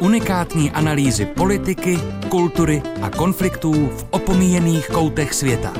Unikátní 0.00 0.70
analýzy 0.70 1.26
politiky, 1.26 1.98
kultury 2.28 2.82
a 3.02 3.10
konfliktů 3.10 3.72
v 3.72 4.06
opomíjených 4.10 4.88
koutech 4.88 5.34
světa. 5.34 5.72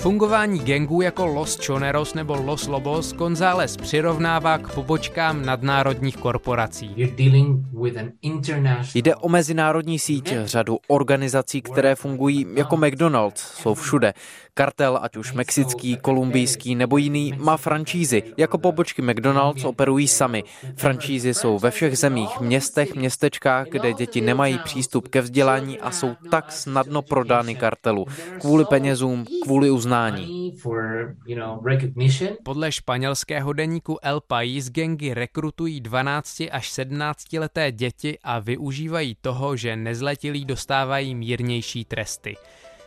Fungování 0.00 0.58
gangů 0.58 1.00
jako 1.00 1.26
Los 1.26 1.66
Choneros 1.66 2.14
nebo 2.14 2.36
Los 2.44 2.66
Lobos 2.66 3.12
González 3.12 3.76
přirovnává 3.76 4.58
k 4.58 4.74
pobočkám 4.74 5.46
nadnárodních 5.46 6.16
korporací. 6.16 6.94
Jde 8.94 9.16
o 9.16 9.28
mezinárodní 9.28 9.98
síť, 9.98 10.34
řadu 10.44 10.78
organizací, 10.88 11.62
které 11.62 11.94
fungují 11.94 12.46
jako 12.54 12.76
McDonald's, 12.76 13.40
jsou 13.40 13.74
všude. 13.74 14.14
Kartel, 14.54 14.98
ať 15.02 15.16
už 15.16 15.32
mexický, 15.32 15.96
kolumbijský 15.96 16.74
nebo 16.74 16.96
jiný, 16.96 17.34
má 17.38 17.56
francízy. 17.56 18.22
Jako 18.36 18.58
pobočky 18.58 19.02
McDonald's 19.02 19.64
operují 19.64 20.08
sami. 20.08 20.44
Francízy 20.76 21.34
jsou 21.34 21.58
ve 21.58 21.70
všech 21.70 21.98
zemích, 21.98 22.40
městech, 22.40 22.94
městečkách, 22.94 23.66
kde 23.66 23.92
děti 23.92 24.20
nemají 24.20 24.58
přístup 24.64 25.08
ke 25.08 25.20
vzdělání 25.20 25.78
a 25.78 25.90
jsou 25.90 26.14
tak 26.30 26.52
snadno 26.52 27.02
prodány 27.02 27.54
kartelu. 27.54 28.06
Kvůli 28.40 28.64
penězům, 28.64 29.26
kvůli 29.42 29.70
uznání. 29.70 29.89
Podle 32.42 32.72
španělského 32.72 33.52
deníku 33.52 33.98
El 34.02 34.20
País 34.20 34.70
gengy 34.70 35.14
rekrutují 35.14 35.80
12 35.80 36.42
až 36.50 36.70
17 36.70 37.32
leté 37.32 37.72
děti 37.72 38.18
a 38.22 38.38
využívají 38.38 39.16
toho, 39.20 39.56
že 39.56 39.76
nezletilí 39.76 40.44
dostávají 40.44 41.14
mírnější 41.14 41.84
tresty. 41.84 42.36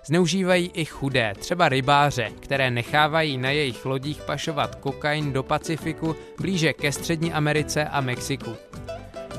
Zneužívají 0.06 0.72
i 0.74 0.86
chudé, 0.86 1.34
třeba 1.40 1.70
rybáře, 1.70 2.32
které 2.40 2.72
nechávají 2.72 3.38
na 3.38 3.50
jejich 3.50 3.86
lodích 3.86 4.22
pašovat 4.22 4.76
kokain 4.76 5.34
do 5.34 5.44
Pacifiku 5.44 6.16
blíže 6.40 6.74
ke 6.74 6.92
Střední 6.92 7.34
Americe 7.34 7.86
a 7.86 8.02
Mexiku. 8.02 8.56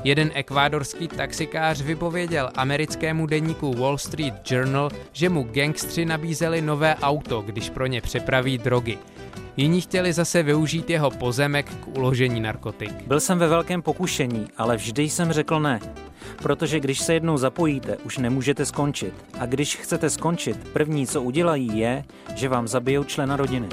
Jeden 0.05 0.31
ekvádorský 0.33 1.07
taxikář 1.07 1.81
vypověděl 1.81 2.49
americkému 2.55 3.25
deníku 3.25 3.73
Wall 3.73 3.97
Street 3.97 4.51
Journal, 4.51 4.89
že 5.13 5.29
mu 5.29 5.43
gangstři 5.43 6.05
nabízeli 6.05 6.61
nové 6.61 6.95
auto, 6.95 7.41
když 7.41 7.69
pro 7.69 7.85
ně 7.85 8.01
přepraví 8.01 8.57
drogy. 8.57 8.97
Jiní 9.57 9.81
chtěli 9.81 10.13
zase 10.13 10.43
využít 10.43 10.89
jeho 10.89 11.11
pozemek 11.11 11.65
k 11.65 11.87
uložení 11.97 12.39
narkotik. 12.39 12.91
Byl 13.07 13.19
jsem 13.19 13.39
ve 13.39 13.47
velkém 13.47 13.81
pokušení, 13.81 14.47
ale 14.57 14.77
vždy 14.77 15.03
jsem 15.03 15.31
řekl 15.31 15.59
ne. 15.59 15.79
Protože 16.35 16.79
když 16.79 16.99
se 16.99 17.13
jednou 17.13 17.37
zapojíte, 17.37 17.97
už 17.97 18.17
nemůžete 18.17 18.65
skončit. 18.65 19.13
A 19.39 19.45
když 19.45 19.75
chcete 19.75 20.09
skončit, 20.09 20.69
první, 20.73 21.07
co 21.07 21.21
udělají, 21.21 21.77
je, 21.77 22.03
že 22.35 22.49
vám 22.49 22.67
zabijou 22.67 23.03
člena 23.03 23.35
rodiny. 23.35 23.67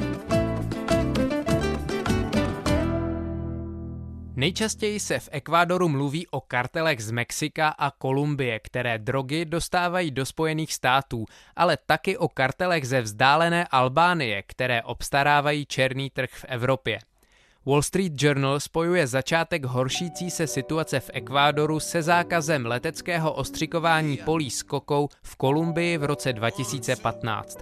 Nejčastěji 4.42 5.00
se 5.00 5.18
v 5.18 5.28
Ekvádoru 5.32 5.88
mluví 5.88 6.26
o 6.26 6.40
kartelech 6.40 7.04
z 7.04 7.10
Mexika 7.10 7.68
a 7.68 7.90
Kolumbie, 7.90 8.60
které 8.60 8.98
drogy 8.98 9.44
dostávají 9.44 10.10
do 10.10 10.26
Spojených 10.26 10.72
států, 10.72 11.24
ale 11.56 11.78
taky 11.86 12.16
o 12.16 12.28
kartelech 12.28 12.88
ze 12.88 13.00
vzdálené 13.00 13.66
Albánie, 13.70 14.42
které 14.42 14.82
obstarávají 14.82 15.66
černý 15.66 16.10
trh 16.10 16.30
v 16.30 16.44
Evropě. 16.48 16.98
Wall 17.66 17.82
Street 17.82 18.22
Journal 18.22 18.60
spojuje 18.60 19.06
začátek 19.06 19.64
horšící 19.64 20.30
se 20.30 20.46
situace 20.46 21.00
v 21.00 21.10
Ekvádoru 21.12 21.80
se 21.80 22.02
zákazem 22.02 22.66
leteckého 22.66 23.32
ostřikování 23.32 24.16
polí 24.16 24.50
s 24.50 24.62
kokou 24.62 25.08
v 25.22 25.36
Kolumbii 25.36 25.98
v 25.98 26.04
roce 26.04 26.32
2015. 26.32 27.58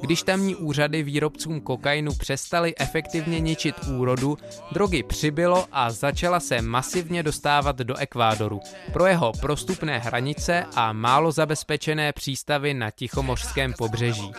Když 0.00 0.22
tamní 0.22 0.54
úřady 0.54 1.02
výrobcům 1.02 1.60
kokainu 1.60 2.14
přestali 2.14 2.74
efektivně 2.78 3.40
ničit 3.40 3.76
úrodu, 3.96 4.38
drogy 4.72 5.02
přibylo 5.02 5.66
a 5.72 5.90
začala 5.90 6.40
se 6.40 6.62
masivně 6.62 7.22
dostávat 7.22 7.76
do 7.76 7.96
Ekvádoru 7.96 8.60
pro 8.92 9.06
jeho 9.06 9.32
prostupné 9.40 9.98
hranice 9.98 10.64
a 10.74 10.92
málo 10.92 11.32
zabezpečené 11.32 12.12
přístavy 12.12 12.74
na 12.74 12.90
Tichomořském 12.90 13.72
pobřeží. 13.78 14.32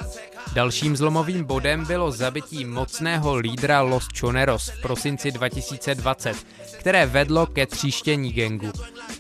Dalším 0.54 0.96
zlomovým 0.96 1.44
bodem 1.44 1.86
bylo 1.86 2.12
zabití 2.12 2.66
mocného 2.66 3.36
lídra 3.36 3.82
Los 3.82 4.08
Choneros 4.20 4.70
v 4.70 4.82
prosinci 4.82 5.32
2020, 5.32 6.38
které 6.80 7.06
vedlo 7.06 7.46
ke 7.46 7.66
tříštění 7.66 8.32
gengu. 8.32 8.72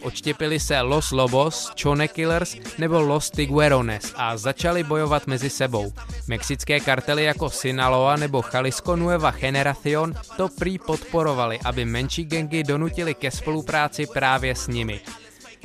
Odštěpili 0.02 0.60
se 0.60 0.82
Los 0.82 1.12
Lobos, 1.12 1.72
Chone 1.82 2.08
Killers 2.08 2.56
nebo 2.78 3.00
Los 3.02 3.30
Tiguerones 3.30 4.14
a 4.16 4.38
začali 4.38 4.84
bojovat 4.84 5.28
mezi 5.28 5.50
sebou. 5.50 5.94
Mexické 6.30 6.80
kartely 6.80 7.24
jako 7.24 7.50
Sinaloa 7.50 8.16
nebo 8.16 8.44
Jalisco 8.54 8.96
Nueva 8.96 9.32
Generación 9.32 10.14
to 10.38 10.50
prý 10.50 10.80
podporovali, 10.80 11.60
aby 11.66 11.86
menší 11.86 12.26
gengy 12.26 12.64
donutili 12.64 13.14
ke 13.14 13.32
spolupráci 13.32 14.08
právě 14.14 14.56
s 14.56 14.68
nimi. 14.68 15.02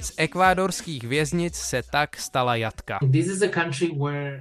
Z 0.01 0.13
ekvádorských 0.17 1.05
věznic 1.05 1.55
se 1.55 1.83
tak 1.93 2.17
stala 2.17 2.57
jatka. 2.57 2.99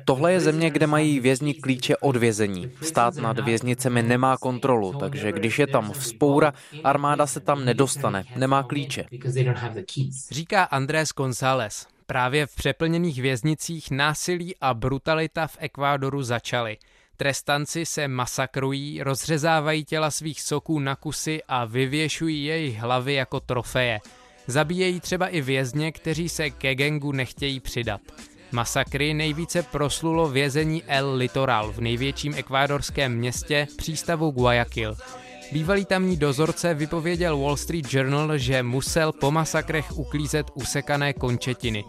Tohle 0.06 0.34
je 0.34 0.40
země, 0.40 0.70
kde 0.70 0.88
mají 0.88 1.20
vězni 1.20 1.54
klíče 1.54 1.98
od 1.98 2.16
vězení. 2.16 2.72
Stát 2.82 3.16
nad 3.16 3.40
věznicemi 3.40 4.04
nemá 4.04 4.38
kontrolu, 4.38 4.94
takže 4.94 5.32
když 5.32 5.60
je 5.60 5.68
tam 5.68 5.92
vzpoura, 5.92 6.54
armáda 6.84 7.28
se 7.28 7.40
tam 7.40 7.66
nedostane, 7.66 8.24
nemá 8.36 8.64
klíče. 8.64 9.06
Říká 10.32 10.64
Andrés 10.64 11.10
González. 11.10 11.93
Právě 12.14 12.48
v 12.48 12.56
přeplněných 12.56 13.22
věznicích 13.22 13.92
násilí 13.92 14.56
a 14.62 14.74
brutalita 14.74 15.48
v 15.48 15.58
Ekvádoru 15.60 16.24
začaly. 16.24 16.78
Trestanci 17.18 17.86
se 17.86 18.08
masakrují, 18.08 19.04
rozřezávají 19.04 19.86
těla 19.86 20.12
svých 20.12 20.42
soků 20.42 20.80
na 20.80 20.96
kusy 20.96 21.42
a 21.48 21.66
vyvěšují 21.66 22.46
jejich 22.46 22.78
hlavy 22.78 23.14
jako 23.14 23.40
trofeje. 23.40 24.00
Zabíjejí 24.48 25.00
třeba 25.00 25.28
i 25.28 25.42
vězně, 25.42 25.92
kteří 25.92 26.30
se 26.30 26.50
ke 26.50 26.76
gengu 26.76 27.12
nechtějí 27.12 27.60
přidat. 27.60 28.02
Masakry 28.52 29.14
nejvíce 29.14 29.64
proslulo 29.64 30.30
vězení 30.30 30.84
El 30.84 31.14
Litoral 31.16 31.72
v 31.72 31.82
největším 31.82 32.34
ekvádorském 32.34 33.16
městě 33.16 33.68
přístavu 33.78 34.32
Guayaquil. 34.32 34.96
Bývalý 35.52 35.86
tamní 35.86 36.18
dozorce 36.18 36.74
vypověděl 36.74 37.38
Wall 37.38 37.58
Street 37.58 37.94
Journal, 37.94 38.38
že 38.38 38.64
musel 38.64 39.12
po 39.12 39.32
masakrech 39.32 39.98
uklízet 39.98 40.48
usekané 40.54 41.14
končetiny. 41.14 41.86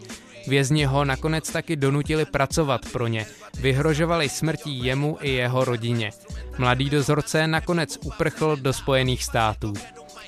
Vězni 0.47 0.85
ho 0.85 1.05
nakonec 1.05 1.51
taky 1.51 1.75
donutili 1.75 2.25
pracovat 2.25 2.81
pro 2.91 3.07
ně. 3.07 3.25
Vyhrožovali 3.59 4.29
smrtí 4.29 4.85
jemu 4.85 5.17
i 5.21 5.29
jeho 5.29 5.65
rodině. 5.65 6.11
Mladý 6.57 6.89
dozorce 6.89 7.47
nakonec 7.47 7.97
uprchl 8.03 8.55
do 8.55 8.73
Spojených 8.73 9.23
států. 9.23 9.73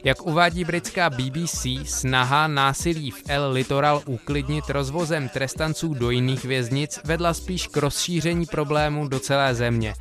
Jak 0.04 0.26
uvádí 0.26 0.64
britská 0.64 1.10
BBC, 1.10 1.66
snaha 1.86 2.48
násilí 2.48 3.12
v 3.12 3.24
El 3.28 3.52
Litoral 3.52 4.02
uklidnit 4.06 4.70
rozvozem 4.70 5.30
trestanců 5.30 5.94
do 5.94 6.10
jiných 6.10 6.46
věznic 6.46 7.00
vedla 7.04 7.34
spíš 7.34 7.68
k 7.68 7.78
rozšíření 7.78 8.46
problému 8.46 9.08
do 9.08 9.20
celé 9.20 9.56
země. 9.56 9.94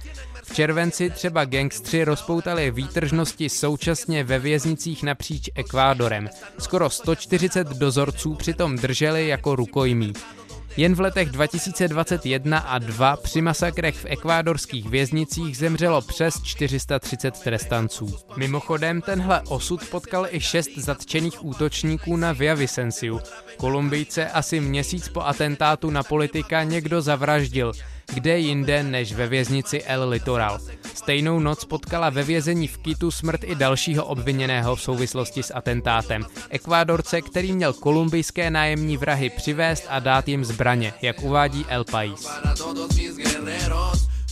V 0.46 0.54
červenci 0.54 1.10
třeba 1.10 1.44
gangstři 1.44 2.04
rozpoutali 2.04 2.70
výtržnosti 2.70 3.48
současně 3.48 4.24
ve 4.24 4.38
věznicích 4.38 5.02
napříč 5.02 5.50
Ekvádorem. 5.54 6.28
Skoro 6.58 6.90
140 6.90 7.68
dozorců 7.68 8.34
přitom 8.34 8.76
drželi 8.76 9.28
jako 9.28 9.56
rukojmí. 9.56 10.12
Jen 10.76 10.94
v 10.94 11.00
letech 11.00 11.28
2021 11.30 12.58
a 12.58 12.78
2 12.78 13.16
při 13.16 13.42
masakrech 13.42 13.96
v 13.96 14.06
ekvádorských 14.08 14.88
věznicích 14.88 15.56
zemřelo 15.56 16.02
přes 16.02 16.42
430 16.42 17.40
trestanců. 17.40 18.16
Mimochodem, 18.36 19.00
tenhle 19.00 19.40
osud 19.40 19.88
potkal 19.90 20.26
i 20.30 20.40
šest 20.40 20.78
zatčených 20.78 21.44
útočníků 21.44 22.16
na 22.16 22.32
Via 22.32 22.54
Vicenciu. 22.54 23.20
Kolumbijce 23.56 24.30
asi 24.30 24.60
měsíc 24.60 25.08
po 25.08 25.20
atentátu 25.20 25.90
na 25.90 26.02
politika 26.02 26.62
někdo 26.62 27.02
zavraždil, 27.02 27.72
kde 28.14 28.38
jinde 28.38 28.82
než 28.82 29.12
ve 29.12 29.26
věznici 29.26 29.82
El 29.82 30.08
Litoral. 30.08 30.58
Stejnou 30.94 31.38
noc 31.38 31.64
potkala 31.64 32.10
ve 32.10 32.22
vězení 32.22 32.68
v 32.68 32.78
Kitu 32.78 33.10
smrt 33.10 33.44
i 33.44 33.54
dalšího 33.54 34.04
obviněného 34.04 34.76
v 34.76 34.82
souvislosti 34.82 35.42
s 35.42 35.54
atentátem. 35.54 36.22
Ekvádorce, 36.50 37.22
který 37.22 37.52
měl 37.52 37.72
kolumbijské 37.72 38.50
nájemní 38.50 38.96
vrahy 38.96 39.30
přivést 39.30 39.84
a 39.88 39.98
dát 39.98 40.28
jim 40.28 40.44
zbraně, 40.44 40.92
jak 41.02 41.22
uvádí 41.22 41.64
El 41.68 41.84
País. 41.84 42.28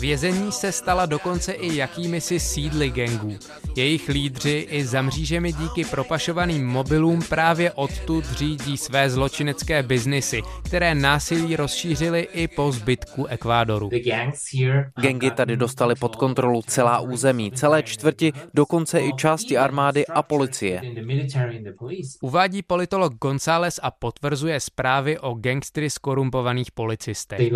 Vězení 0.04 0.52
se 0.52 0.72
stala 0.72 1.06
dokonce 1.06 1.52
i 1.52 1.76
jakými 1.76 2.20
si 2.20 2.40
sídly 2.40 2.90
gangů. 2.90 3.38
Jejich 3.76 4.08
lídři 4.08 4.66
i 4.70 4.84
za 4.84 5.02
mřížemi 5.02 5.52
díky 5.52 5.84
propašovaným 5.84 6.66
mobilům 6.66 7.22
právě 7.28 7.72
odtud 7.72 8.24
řídí 8.24 8.76
své 8.76 9.10
zločinecké 9.10 9.82
biznisy, 9.82 10.42
které 10.64 10.94
násilí 10.94 11.56
rozšířily 11.56 12.28
i 12.32 12.48
po 12.48 12.72
zbytku 12.72 13.26
Ekvádoru. 13.26 13.90
Gengy 15.00 15.30
tady 15.30 15.56
dostali 15.56 15.94
pod 15.94 16.16
kontrolu 16.16 16.62
celá 16.62 17.00
území, 17.00 17.52
celé 17.52 17.82
čtvrti, 17.82 18.32
dokonce 18.54 19.00
i 19.00 19.12
části 19.12 19.56
armády 19.56 20.06
a 20.06 20.22
policie. 20.22 20.82
Uvádí 22.22 22.62
politolog 22.62 23.14
González 23.14 23.80
a 23.82 23.90
potvrzuje 23.90 24.60
zprávy 24.60 25.18
o 25.18 25.34
gangstry 25.34 25.90
skorumpovaných 25.90 26.70
policistech. 26.70 27.52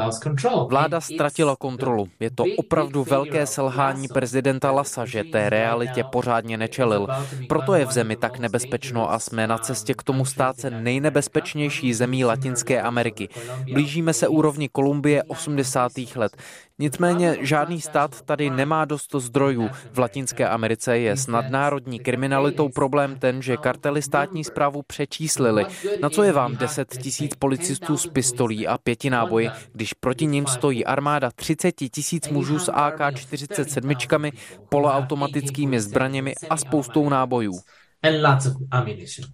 Vláda 0.68 1.00
ztratila 1.00 1.56
kontrolu. 1.56 2.08
Je 2.20 2.37
to 2.38 2.44
opravdu 2.56 3.04
velké 3.04 3.46
selhání 3.46 4.08
prezidenta 4.08 4.70
Lasa, 4.70 5.04
že 5.04 5.24
té 5.24 5.50
realitě 5.50 6.04
pořádně 6.04 6.56
nečelil. 6.56 7.06
Proto 7.48 7.74
je 7.74 7.86
v 7.86 7.92
zemi 7.92 8.16
tak 8.16 8.38
nebezpečno 8.38 9.12
a 9.12 9.18
jsme 9.18 9.46
na 9.46 9.58
cestě 9.58 9.94
k 9.94 10.02
tomu 10.02 10.24
stát 10.24 10.60
se 10.60 10.70
nejnebezpečnější 10.70 11.94
zemí 11.94 12.24
Latinské 12.24 12.82
Ameriky. 12.82 13.28
Blížíme 13.72 14.12
se 14.12 14.28
úrovni 14.28 14.68
Kolumbie 14.68 15.22
80. 15.22 15.92
let. 16.16 16.36
Nicméně 16.80 17.36
žádný 17.40 17.80
stát 17.80 18.22
tady 18.22 18.50
nemá 18.50 18.84
dost 18.84 19.14
zdrojů. 19.18 19.70
V 19.92 19.98
Latinské 19.98 20.48
Americe 20.48 20.98
je 20.98 21.16
s 21.16 21.26
nadnárodní 21.26 21.98
kriminalitou 21.98 22.68
problém 22.68 23.18
ten, 23.18 23.42
že 23.42 23.56
kartely 23.56 24.02
státní 24.02 24.44
zprávu 24.44 24.82
přečíslili. 24.86 25.66
Na 26.00 26.10
co 26.10 26.22
je 26.22 26.32
vám 26.32 26.56
10 26.56 26.88
tisíc 26.88 27.34
policistů 27.38 27.96
s 27.96 28.06
pistolí 28.06 28.66
a 28.66 28.78
pěti 28.78 29.10
náboji, 29.10 29.50
když 29.72 29.92
proti 29.92 30.26
ním 30.26 30.46
stojí 30.46 30.84
armáda 30.84 31.30
30 31.30 31.72
tisíc 31.72 32.17
mužů 32.30 32.58
s 32.58 32.72
AK-47, 32.72 34.32
poloautomatickými 34.68 35.80
zbraněmi 35.80 36.34
a 36.50 36.56
spoustou 36.56 37.08
nábojů. 37.08 37.52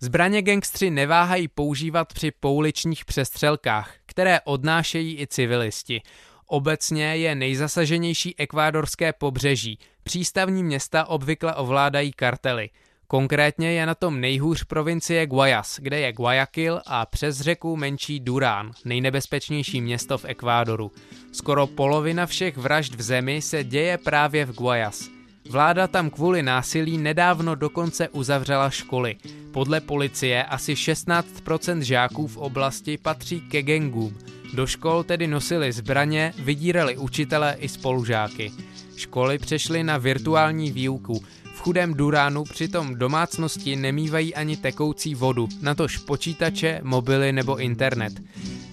Zbraně 0.01 0.43
gangstři 0.43 0.91
neváhají 0.91 1.49
používat 1.49 2.13
při 2.13 2.31
pouličních 2.41 3.05
přestřelkách, 3.05 3.95
které 4.07 4.41
odnášejí 4.41 5.21
i 5.21 5.27
civilisti. 5.27 6.03
Obecně 6.47 7.17
je 7.17 7.35
nejzasaženější 7.35 8.39
ekvádorské 8.39 9.13
pobřeží. 9.13 9.79
Přístavní 10.03 10.65
města 10.65 11.05
obvykle 11.05 11.55
ovládají 11.55 12.13
kartely. 12.13 12.71
Konkrétně 13.15 13.73
je 13.73 13.87
na 13.87 13.95
tom 13.95 14.21
nejhůř 14.21 14.65
provincie 14.65 15.27
Guayas, 15.27 15.79
kde 15.83 16.01
je 16.01 16.13
Guayaquil 16.13 16.81
a 16.87 17.07
přes 17.07 17.41
řeku 17.41 17.77
menší 17.77 18.21
Durán, 18.21 18.71
nejnebezpečnější 18.85 19.81
město 19.81 20.19
v 20.19 20.25
Ekvádoru. 20.25 20.93
Skoro 21.33 21.67
polovina 21.67 22.27
všech 22.27 22.57
vražd 22.57 22.95
v 22.95 23.03
zemi 23.03 23.43
se 23.43 23.65
děje 23.65 23.99
právě 23.99 24.45
v 24.45 24.55
Guayas. 24.55 25.09
Vláda 25.51 25.87
tam 25.87 26.11
kvůli 26.11 26.43
násilí 26.43 26.99
nedávno 26.99 27.55
dokonce 27.55 28.09
uzavřela 28.09 28.71
školy. 28.71 29.17
Podle 29.53 29.81
policie 29.81 30.45
asi 30.45 30.75
16% 30.75 31.81
žáků 31.81 32.27
v 32.27 32.37
oblasti 32.37 32.99
patří 32.99 33.41
ke 33.41 33.63
gengům. 33.63 34.19
Do 34.55 34.67
škol 34.67 35.05
tedy 35.05 35.27
nosili 35.27 35.73
zbraně, 35.73 36.33
vydírali 36.39 36.97
učitele 36.97 37.57
i 37.59 37.69
spolužáky. 37.69 38.53
Školy 38.97 39.39
přešly 39.39 39.85
na 39.85 39.99
virtuální 39.99 40.73
výuku. 40.73 41.25
Chudém 41.65 41.95
Duránu 41.95 42.45
přitom 42.45 42.95
domácnosti 42.95 43.77
nemývají 43.77 44.35
ani 44.35 44.57
tekoucí 44.57 45.15
vodu, 45.15 45.49
natož 45.63 45.99
počítače, 45.99 46.81
mobily 46.83 47.33
nebo 47.33 47.57
internet. 47.57 48.13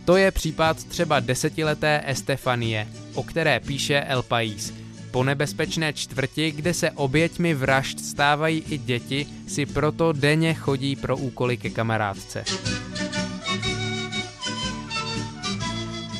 To 0.05 0.17
je 0.17 0.31
případ 0.31 0.83
třeba 0.83 1.19
desetileté 1.19 2.03
Estefanie, 2.05 2.87
o 3.13 3.23
které 3.23 3.59
píše 3.59 4.01
El 4.01 4.23
País. 4.23 4.73
Po 5.11 5.23
nebezpečné 5.23 5.93
čtvrti, 5.93 6.51
kde 6.51 6.73
se 6.73 6.91
oběťmi 6.91 7.53
vražd 7.53 7.99
stávají 7.99 8.63
i 8.69 8.77
děti, 8.77 9.27
si 9.47 9.65
proto 9.65 10.13
denně 10.13 10.53
chodí 10.53 10.95
pro 10.95 11.17
úkoly 11.17 11.57
ke 11.57 11.69
kamarádce. 11.69 12.43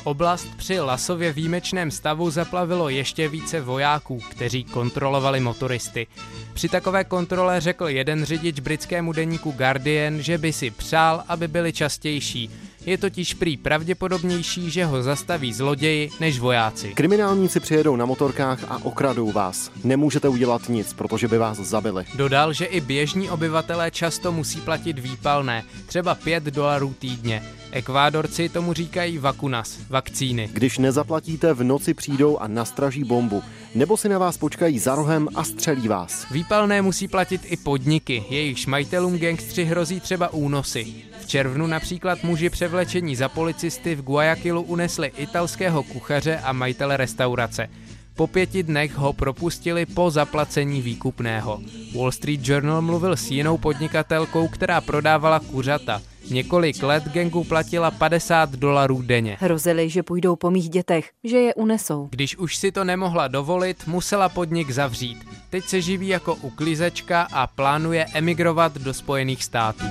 Oblast 0.04 0.48
při 0.58 0.80
Lasově 0.80 1.34
výjimečném 1.34 1.92
stavu 1.92 2.30
zaplavilo 2.30 2.90
ještě 2.90 3.28
více 3.28 3.62
vojáků, 3.62 4.20
kteří 4.30 4.64
kontrolovali 4.64 5.40
motoristy. 5.40 6.08
Při 6.54 6.70
takové 6.70 7.04
kontrole 7.04 7.62
řekl 7.62 7.88
jeden 7.88 8.26
řidič 8.26 8.60
britskému 8.60 9.14
deníku 9.14 9.52
Guardian, 9.52 10.22
že 10.22 10.38
by 10.38 10.54
si 10.54 10.72
přál, 10.72 11.24
aby 11.28 11.48
byly 11.48 11.74
častější, 11.74 12.50
je 12.86 12.98
totiž 12.98 13.34
prý 13.34 13.58
pravděpodobnější, 13.58 14.72
že 14.72 14.86
ho 14.86 15.04
zastaví 15.04 15.54
zloději 15.54 16.10
než 16.20 16.40
vojáci. 16.40 16.94
Kriminálníci 16.94 17.60
přijedou 17.60 17.96
na 17.96 18.06
motorkách 18.06 18.60
a 18.70 18.86
okradou 18.86 19.32
vás. 19.32 19.72
Nemůžete 19.84 20.30
udělat 20.30 20.70
nic, 20.70 20.94
protože 20.94 21.28
by 21.28 21.38
vás 21.38 21.58
zabili. 21.58 22.06
Dodal, 22.16 22.54
že 22.54 22.66
i 22.66 22.82
běžní 22.82 23.30
obyvatelé 23.30 23.92
často 23.92 24.32
musí 24.32 24.62
platit 24.62 25.00
výpalné, 25.00 25.64
třeba 25.86 26.16
5 26.16 26.44
dolarů 26.44 26.96
týdně. 27.00 27.44
Ekvádorci 27.72 28.50
tomu 28.50 28.74
říkají 28.74 29.18
vakunas, 29.18 29.78
vakcíny. 29.90 30.50
Když 30.54 30.78
nezaplatíte, 30.78 31.54
v 31.54 31.64
noci 31.64 31.94
přijdou 31.94 32.38
a 32.38 32.48
nastraží 32.48 33.04
bombu. 33.04 33.44
Nebo 33.76 33.98
si 33.98 34.10
na 34.10 34.18
vás 34.18 34.38
počkají 34.38 34.80
za 34.80 34.96
rohem 34.96 35.28
a 35.36 35.44
střelí 35.44 35.88
vás. 35.88 36.28
Výpalné 36.32 36.82
musí 36.82 37.08
platit 37.08 37.42
i 37.46 37.58
podniky, 37.58 38.24
jejichž 38.30 38.66
majitelům 38.66 39.18
gangstři 39.18 39.64
hrozí 39.64 40.00
třeba 40.00 40.34
únosy. 40.34 41.11
V 41.22 41.28
červnu 41.28 41.68
například 41.68 42.24
muži 42.24 42.50
převlečení 42.50 43.16
za 43.16 43.30
policisty 43.30 43.96
v 43.96 44.02
Guayaquilu 44.02 44.62
unesli 44.62 45.12
italského 45.18 45.84
kuchaře 45.84 46.38
a 46.38 46.54
majitele 46.54 46.98
restaurace. 46.98 47.70
Po 48.16 48.28
pěti 48.28 48.64
dnech 48.64 48.96
ho 48.96 49.14
propustili 49.14 49.86
po 49.86 50.12
zaplacení 50.12 50.82
výkupného. 50.82 51.62
Wall 51.96 52.12
Street 52.12 52.48
Journal 52.48 52.82
mluvil 52.82 53.16
s 53.16 53.32
jinou 53.32 53.58
podnikatelkou, 53.58 54.48
která 54.48 54.82
prodávala 54.82 55.40
kuřata. 55.40 56.02
Několik 56.30 56.84
let 56.84 57.04
gengu 57.04 57.44
platila 57.44 57.92
50 57.92 58.52
dolarů 58.52 59.02
denně. 59.02 59.38
Hrozili, 59.40 59.90
že 59.90 60.04
půjdou 60.04 60.36
po 60.36 60.52
mých 60.52 60.70
dětech, 60.70 61.10
že 61.24 61.38
je 61.38 61.54
unesou. 61.54 62.08
Když 62.12 62.38
už 62.38 62.56
si 62.56 62.72
to 62.72 62.84
nemohla 62.84 63.28
dovolit, 63.28 63.88
musela 63.88 64.30
podnik 64.30 64.72
zavřít. 64.72 65.18
Teď 65.50 65.64
se 65.66 65.82
živí 65.82 66.08
jako 66.08 66.36
uklízečka 66.36 67.28
a 67.32 67.48
plánuje 67.48 68.06
emigrovat 68.14 68.78
do 68.78 68.94
Spojených 68.94 69.44
států. 69.44 69.86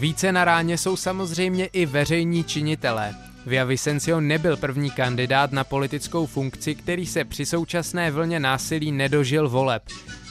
Více 0.00 0.32
na 0.32 0.44
ráně 0.44 0.78
jsou 0.78 0.96
samozřejmě 0.96 1.66
i 1.66 1.86
veřejní 1.86 2.44
činitelé. 2.44 3.14
Via 3.46 3.64
Vicencio 3.64 4.20
nebyl 4.20 4.56
první 4.56 4.90
kandidát 4.90 5.52
na 5.52 5.64
politickou 5.64 6.26
funkci, 6.26 6.74
který 6.74 7.06
se 7.06 7.24
při 7.24 7.46
současné 7.46 8.10
vlně 8.10 8.40
násilí 8.40 8.92
nedožil 8.92 9.48
voleb. 9.48 9.82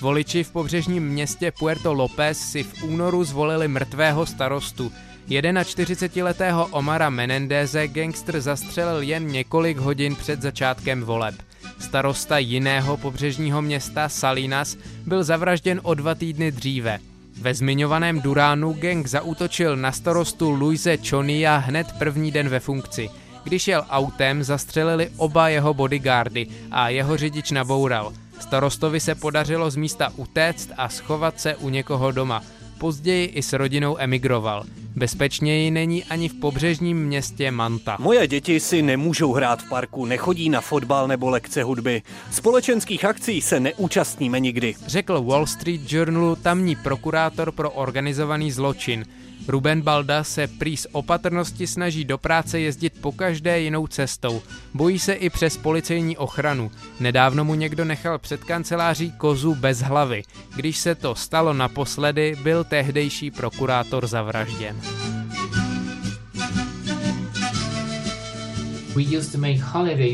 Voliči 0.02 0.44
v 0.44 0.52
pobřežním 0.52 1.10
městě 1.10 1.52
Puerto 1.60 1.94
López 1.94 2.40
si 2.40 2.64
v 2.64 2.84
únoru 2.84 3.24
zvolili 3.24 3.68
mrtvého 3.68 4.26
starostu. 4.26 4.92
41-letého 5.30 6.66
Omara 6.66 7.10
Menendeze 7.10 7.88
gangster 7.88 8.42
zastřelil 8.42 9.02
jen 9.02 9.28
několik 9.28 9.78
hodin 9.78 10.16
před 10.16 10.42
začátkem 10.42 11.04
voleb. 11.04 11.36
Starosta 11.80 12.38
jiného 12.38 12.98
pobřežního 12.98 13.62
města 13.62 14.10
Salinas 14.10 14.78
byl 15.06 15.24
zavražděn 15.24 15.80
o 15.84 15.94
dva 15.94 16.16
týdny 16.16 16.52
dříve. 16.52 17.00
Ve 17.42 17.54
zmiňovaném 17.54 18.22
Duránu 18.22 18.74
gang 18.74 19.08
zaútočil 19.08 19.78
na 19.78 19.92
starostu 19.92 20.50
Luise 20.50 20.98
Chonia 20.98 21.58
hned 21.58 21.88
první 22.00 22.32
den 22.32 22.50
ve 22.50 22.60
funkci. 22.60 23.10
Když 23.44 23.68
jel 23.68 23.86
autem, 23.90 24.44
zastřelili 24.44 25.10
oba 25.18 25.50
jeho 25.50 25.74
bodyguardy 25.74 26.48
a 26.72 26.90
jeho 26.90 27.18
řidič 27.18 27.52
naboural. 27.52 28.14
Starostovi 28.40 29.00
se 29.00 29.16
podařilo 29.16 29.72
z 29.72 29.76
místa 29.76 30.12
utéct 30.16 30.72
a 30.78 30.90
schovat 30.90 31.40
se 31.40 31.56
u 31.56 31.70
někoho 31.70 32.12
doma. 32.12 32.44
Později 32.78 33.26
i 33.26 33.42
s 33.42 33.54
rodinou 33.54 33.98
emigroval. 34.00 34.64
Bezpečněji 34.96 35.72
není 35.72 36.04
ani 36.04 36.30
v 36.30 36.34
pobřežním 36.34 37.06
městě 37.06 37.52
Manta. 37.52 37.98
Moje 38.00 38.28
děti 38.28 38.60
si 38.60 38.82
nemůžou 38.82 39.34
hrát 39.34 39.62
v 39.62 39.70
parku, 39.70 40.06
nechodí 40.06 40.50
na 40.50 40.62
fotbal 40.62 41.08
nebo 41.08 41.30
lekce 41.30 41.64
hudby. 41.64 42.02
Společenských 42.32 43.06
akcí 43.06 43.42
se 43.42 43.60
neúčastníme 43.60 44.40
nikdy. 44.40 44.76
Řekl 44.88 45.22
Wall 45.22 45.46
Street 45.46 45.92
Journalu 45.92 46.36
tamní 46.36 46.76
prokurátor 46.76 47.52
pro 47.52 47.72
organizovaný 47.72 48.52
zločin. 48.52 49.06
Ruben 49.48 49.82
Balda 49.82 50.24
se 50.24 50.48
prý 50.48 50.78
z 50.78 50.88
opatrnosti 50.92 51.68
snaží 51.68 52.06
do 52.06 52.18
práce 52.18 52.60
jezdit 52.60 52.94
po 53.02 53.12
každé 53.12 53.60
jinou 53.60 53.88
cestou. 53.88 54.42
Bojí 54.74 55.00
se 55.00 55.14
i 55.14 55.30
přes 55.30 55.58
policejní 55.58 56.18
ochranu. 56.18 56.72
Nedávno 57.00 57.46
mu 57.46 57.56
někdo 57.56 57.86
nechal 57.86 58.20
před 58.20 58.44
kanceláří 58.44 59.12
kozu 59.12 59.56
bez 59.56 59.82
hlavy. 59.82 60.24
Když 60.56 60.78
se 60.78 60.96
to 60.96 61.16
stalo 61.16 61.54
naposledy, 61.54 62.36
byl 62.44 62.64
tehdejší 62.64 63.32
prokurátor 63.32 64.08
zavražděn. 64.08 64.82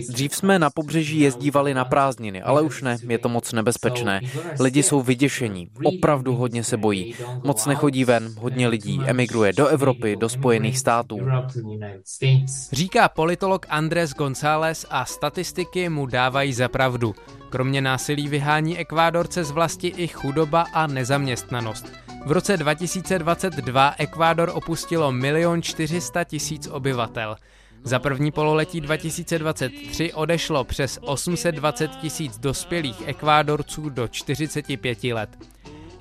Dřív 0.10 0.36
jsme 0.36 0.60
na 0.60 0.70
pobřeží 0.70 1.20
jezdívali 1.20 1.74
na 1.74 1.86
prázdniny, 1.86 2.42
ale 2.42 2.62
už 2.62 2.82
ne, 2.82 2.98
je 3.10 3.18
to 3.18 3.30
moc 3.30 3.54
nebezpečné. 3.54 4.22
Lidi 4.60 4.84
jsou 4.84 5.02
vyděšení, 5.02 5.68
opravdu 5.84 6.36
hodně 6.36 6.64
se 6.64 6.78
bojí. 6.78 7.16
Moc 7.44 7.66
nechodí 7.66 8.06
ven, 8.06 8.36
hodně 8.40 8.68
lidí 8.68 9.02
emigruje 9.06 9.54
do 9.54 9.68
Evropy, 9.68 10.16
do 10.16 10.30
Spojených 10.30 10.80
států. 10.80 11.20
Říká 12.72 13.10
politolog 13.10 13.66
Andres 13.70 14.14
González 14.14 14.86
a 14.90 15.06
statistiky 15.06 15.90
mu 15.90 16.06
dávají 16.06 16.54
za 16.54 16.68
pravdu. 16.68 17.16
Kromě 17.50 17.82
násilí 17.82 18.28
vyhání 18.28 18.78
Ekvádorce 18.78 19.44
z 19.44 19.52
vlasti 19.52 19.88
i 19.88 20.08
chudoba 20.08 20.66
a 20.74 20.88
nezaměstnanost. 20.88 21.86
V 22.26 22.32
roce 22.32 22.58
2022 22.58 23.96
Ekvádor 23.98 24.52
opustilo 24.54 25.14
1 25.26 25.62
400 25.62 26.24
tisíc 26.24 26.68
obyvatel. 26.68 27.36
Za 27.84 28.00
první 28.00 28.32
pololetí 28.32 28.82
2023 28.82 30.14
odešlo 30.14 30.64
přes 30.64 31.00
820 31.02 31.92
tisíc 31.92 32.38
dospělých 32.38 33.08
ekvádorců 33.08 33.90
do 33.90 34.08
45 34.08 35.04
let. 35.04 35.30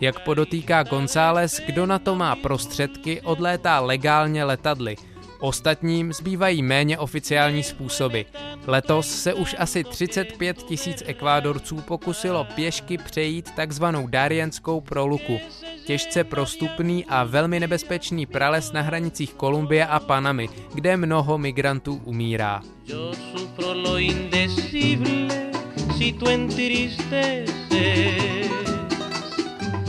Jak 0.00 0.24
podotýká 0.24 0.82
González, 0.82 1.60
kdo 1.66 1.86
na 1.86 1.98
to 1.98 2.14
má 2.14 2.36
prostředky, 2.36 3.20
odlétá 3.20 3.80
legálně 3.80 4.44
letadly– 4.44 4.96
Ostatním 5.42 6.12
zbývají 6.12 6.62
méně 6.62 6.98
oficiální 6.98 7.62
způsoby. 7.62 8.20
Letos 8.66 9.22
se 9.22 9.34
už 9.34 9.56
asi 9.58 9.84
35 9.84 10.62
tisíc 10.62 11.02
ekvádorců 11.06 11.76
pokusilo 11.76 12.46
pěšky 12.54 12.98
přejít 12.98 13.50
takzvanou 13.56 14.06
Darienskou 14.06 14.80
proluku. 14.80 15.40
Těžce 15.84 16.24
prostupný 16.24 17.04
a 17.04 17.24
velmi 17.24 17.60
nebezpečný 17.60 18.26
prales 18.26 18.72
na 18.72 18.80
hranicích 18.80 19.34
Kolumbie 19.34 19.86
a 19.86 20.00
Panamy, 20.00 20.48
kde 20.74 20.96
mnoho 20.96 21.38
migrantů 21.38 22.00
umírá. 22.04 22.62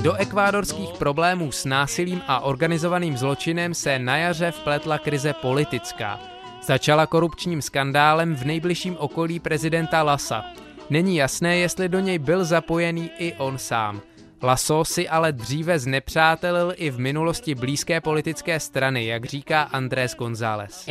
do 0.03 0.13
ekvádorských 0.13 0.89
problémů 0.99 1.51
s 1.51 1.65
násilím 1.65 2.21
a 2.27 2.39
organizovaným 2.39 3.17
zločinem 3.17 3.73
se 3.73 3.99
na 3.99 4.17
jaře 4.17 4.51
vpletla 4.51 4.97
krize 4.97 5.34
politická. 5.34 6.19
Začala 6.63 7.08
korupčním 7.08 7.62
skandálem 7.62 8.36
v 8.36 8.45
nejbližším 8.45 8.97
okolí 8.99 9.39
prezidenta 9.39 10.03
Lasa. 10.03 10.43
Není 10.89 11.15
jasné, 11.15 11.58
jestli 11.58 11.89
do 11.89 11.99
něj 11.99 12.19
byl 12.19 12.45
zapojený 12.45 13.10
i 13.17 13.34
on 13.34 13.58
sám– 13.58 14.01
Lasso 14.43 14.86
si 14.86 15.10
ale 15.10 15.32
dříve 15.32 15.79
znepřátelil 15.79 16.73
i 16.75 16.89
v 16.89 16.99
minulosti 16.99 17.56
blízké 17.56 18.01
politické 18.01 18.60
strany, 18.60 19.06
jak 19.06 19.25
říká 19.25 19.62
Andrés 19.62 20.15
González. 20.15 20.86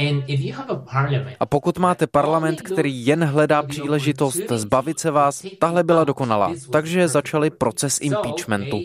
A 1.41 1.47
pokud 1.47 1.79
máte 1.79 2.07
parlament, 2.07 2.63
který 2.63 3.07
jen 3.07 3.25
hledá 3.25 3.63
příležitost 3.63 4.51
zbavit 4.51 4.99
se 4.99 5.11
vás, 5.11 5.47
tahle 5.59 5.85
byla 5.85 6.05
dokonalá. 6.05 6.53
Takže 6.73 7.09
začali 7.09 7.51
proces 7.51 7.99
impeachmentu. 8.01 8.81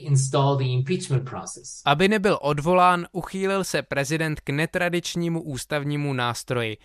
Aby 1.85 2.07
nebyl 2.07 2.39
odvolán, 2.41 3.05
uchýlil 3.11 3.63
se 3.63 3.81
prezident 3.81 4.39
k 4.41 4.49
netradičnímu 4.49 5.41
ústavnímu 5.41 6.13
nástroji. 6.13 6.77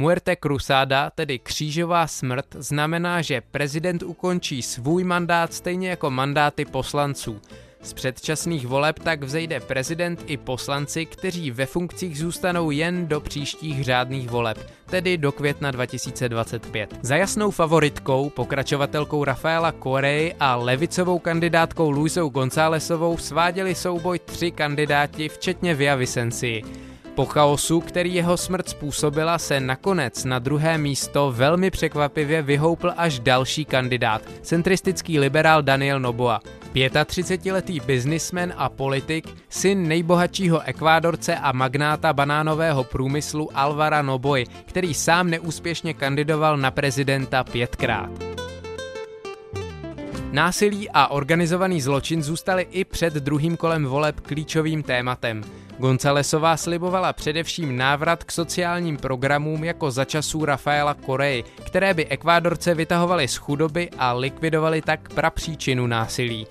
Muerte 0.00 0.36
Cruzada, 0.36 1.10
tedy 1.10 1.38
křížová 1.38 2.06
smrt, 2.06 2.46
znamená, 2.58 3.22
že 3.22 3.40
prezident 3.40 4.02
ukončí 4.02 4.62
svůj 4.62 5.04
mandát 5.04 5.54
stejně 5.54 5.88
jako 5.88 6.10
mandáty 6.10 6.64
poslanců. 6.64 7.40
Z 7.82 7.92
předčasných 7.92 8.66
voleb 8.66 8.98
tak 8.98 9.22
vzejde 9.22 9.60
prezident 9.60 10.24
i 10.26 10.36
poslanci, 10.36 11.06
kteří 11.06 11.50
ve 11.50 11.66
funkcích 11.66 12.18
zůstanou 12.18 12.70
jen 12.70 13.06
do 13.06 13.20
příštích 13.20 13.84
řádných 13.84 14.30
voleb, 14.30 14.70
tedy 14.86 15.18
do 15.18 15.32
května 15.32 15.70
2025. 15.70 16.98
Za 17.02 17.16
jasnou 17.16 17.50
favoritkou, 17.50 18.30
pokračovatelkou 18.30 19.24
Rafaela 19.24 19.72
Corey 19.82 20.34
a 20.40 20.56
levicovou 20.56 21.18
kandidátkou 21.18 21.90
Luisou 21.90 22.28
Gonzálesovou 22.28 23.16
sváděli 23.16 23.74
souboj 23.74 24.18
tři 24.18 24.50
kandidáti, 24.50 25.28
včetně 25.28 25.74
Via 25.74 25.94
Vicencii. 25.94 26.87
Po 27.18 27.26
chaosu, 27.26 27.80
který 27.80 28.14
jeho 28.14 28.36
smrt 28.36 28.68
způsobila, 28.68 29.38
se 29.38 29.60
nakonec 29.60 30.24
na 30.24 30.38
druhé 30.38 30.78
místo 30.78 31.32
velmi 31.36 31.70
překvapivě 31.70 32.42
vyhoupl 32.42 32.92
až 32.96 33.18
další 33.18 33.64
kandidát, 33.64 34.22
centristický 34.42 35.18
liberál 35.18 35.62
Daniel 35.62 36.00
Noboa. 36.00 36.40
35-letý 36.74 37.80
biznismen 37.80 38.54
a 38.56 38.68
politik, 38.68 39.28
syn 39.48 39.88
nejbohatšího 39.88 40.60
ekvádorce 40.60 41.36
a 41.36 41.52
magnáta 41.52 42.12
banánového 42.12 42.84
průmyslu 42.84 43.48
Alvara 43.54 44.02
Noboy, 44.02 44.44
který 44.64 44.94
sám 44.94 45.30
neúspěšně 45.30 45.94
kandidoval 45.94 46.56
na 46.56 46.70
prezidenta 46.70 47.44
pětkrát. 47.44 48.10
Násilí 50.32 50.90
a 50.90 51.06
organizovaný 51.06 51.80
zločin 51.80 52.22
zůstaly 52.22 52.66
i 52.70 52.84
před 52.84 53.14
druhým 53.14 53.56
kolem 53.56 53.84
voleb 53.84 54.20
klíčovým 54.20 54.82
tématem. 54.82 55.42
Gonzalesová 55.78 56.56
slibovala 56.56 57.12
především 57.12 57.76
návrat 57.76 58.24
k 58.24 58.32
sociálním 58.32 58.96
programům 58.96 59.64
jako 59.64 59.90
za 59.90 60.04
časů 60.04 60.44
Rafaela 60.44 60.94
Koreji, 60.94 61.44
které 61.66 61.94
by 61.94 62.06
Ekvádorce 62.06 62.74
vytahovaly 62.74 63.28
z 63.28 63.36
chudoby 63.36 63.90
a 63.98 64.12
likvidovaly 64.12 64.82
tak 64.82 65.14
prapříčinu 65.14 65.86
násilí. 65.86 66.46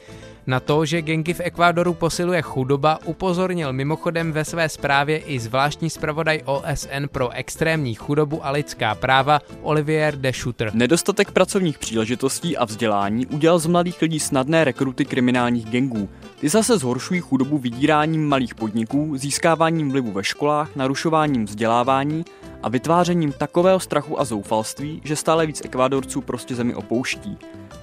Na 0.47 0.59
to, 0.59 0.85
že 0.85 1.01
gengy 1.01 1.33
v 1.33 1.39
Ekvádoru 1.39 1.93
posiluje 1.93 2.41
chudoba, 2.41 2.99
upozornil 3.05 3.73
mimochodem 3.73 4.31
ve 4.31 4.45
své 4.45 4.69
zprávě 4.69 5.17
i 5.17 5.39
zvláštní 5.39 5.89
zpravodaj 5.89 6.41
OSN 6.45 7.05
pro 7.11 7.29
extrémní 7.29 7.95
chudobu 7.95 8.45
a 8.45 8.51
lidská 8.51 8.95
práva 8.95 9.41
Olivier 9.61 10.15
de 10.15 10.33
Schutter. 10.33 10.71
Nedostatek 10.73 11.31
pracovních 11.31 11.79
příležitostí 11.79 12.57
a 12.57 12.65
vzdělání 12.65 13.25
udělal 13.25 13.59
z 13.59 13.65
mladých 13.65 14.01
lidí 14.01 14.19
snadné 14.19 14.63
rekruty 14.63 15.05
kriminálních 15.05 15.65
gengů. 15.65 16.09
Ty 16.39 16.49
zase 16.49 16.77
zhoršují 16.77 17.21
chudobu 17.21 17.57
vydíráním 17.57 18.27
malých 18.27 18.55
podniků, 18.55 19.17
získáváním 19.17 19.91
vlivu 19.91 20.11
ve 20.11 20.23
školách, 20.23 20.75
narušováním 20.75 21.45
vzdělávání 21.45 22.25
a 22.63 22.69
vytvářením 22.69 23.31
takového 23.31 23.79
strachu 23.79 24.19
a 24.19 24.25
zoufalství, 24.25 25.01
že 25.03 25.15
stále 25.15 25.45
víc 25.45 25.61
Ekvádorců 25.65 26.21
prostě 26.21 26.55
zemi 26.55 26.75
opouští. 26.75 27.37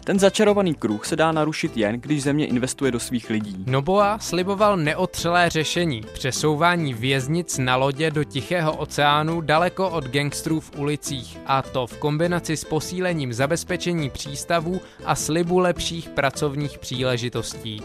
Ten 0.04 0.18
začarovaný 0.18 0.74
kruh 0.74 1.06
se 1.06 1.16
dá 1.16 1.32
narušit 1.32 1.76
jen, 1.76 2.00
když 2.00 2.22
země 2.22 2.46
investuje 2.46 2.92
do 2.92 3.00
svých 3.00 3.30
lidí. 3.30 3.64
Noboa 3.66 4.18
sliboval 4.18 4.76
neotřelé 4.76 5.50
řešení, 5.50 6.02
přesouvání 6.12 6.94
věznic 6.94 7.58
na 7.58 7.76
lodě 7.76 8.10
do 8.10 8.24
Tichého 8.24 8.76
oceánu 8.76 9.40
daleko 9.40 9.90
od 9.90 10.04
gangstrů 10.04 10.60
v 10.60 10.78
ulicích, 10.78 11.38
a 11.46 11.62
to 11.62 11.86
v 11.86 11.98
kombinaci 11.98 12.56
s 12.56 12.64
posílením 12.64 13.32
zabezpečení 13.32 14.10
přístavů 14.10 14.80
a 15.04 15.14
slibu 15.14 15.58
lepších 15.58 16.08
pracovních 16.08 16.78
příležitostí. 16.78 17.82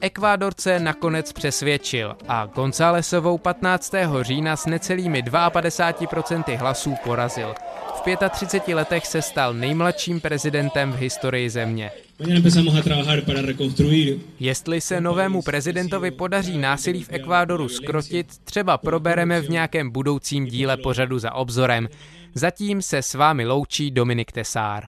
Ekvádorce 0.00 0.78
nakonec 0.78 1.32
přesvědčil 1.32 2.16
a 2.28 2.46
Gonzálesovou 2.46 3.38
15. 3.38 3.94
října 4.22 4.56
s 4.56 4.66
necelými 4.66 5.22
52% 5.22 6.56
hlasů 6.56 6.94
porazil. 7.04 7.54
V 7.94 8.16
35 8.30 8.74
letech 8.74 9.06
se 9.06 9.22
stal 9.22 9.54
nejmladším 9.54 10.20
prezidentem 10.20 10.92
v 10.92 10.96
historii 10.96 11.50
země. 11.50 11.90
Jestli 14.40 14.80
se 14.80 15.00
novému 15.00 15.42
prezidentovi 15.42 16.10
podaří 16.10 16.58
násilí 16.58 17.04
v 17.04 17.12
Ekvádoru 17.12 17.68
skrotit, 17.68 18.26
třeba 18.44 18.78
probereme 18.78 19.40
v 19.40 19.50
nějakém 19.50 19.90
budoucím 19.90 20.46
díle 20.46 20.76
pořadu 20.76 21.18
za 21.18 21.32
obzorem. 21.34 21.88
Zatím 22.34 22.82
se 22.82 23.02
s 23.02 23.14
vámi 23.14 23.46
loučí 23.46 23.90
Dominik 23.90 24.32
Tesár. 24.32 24.86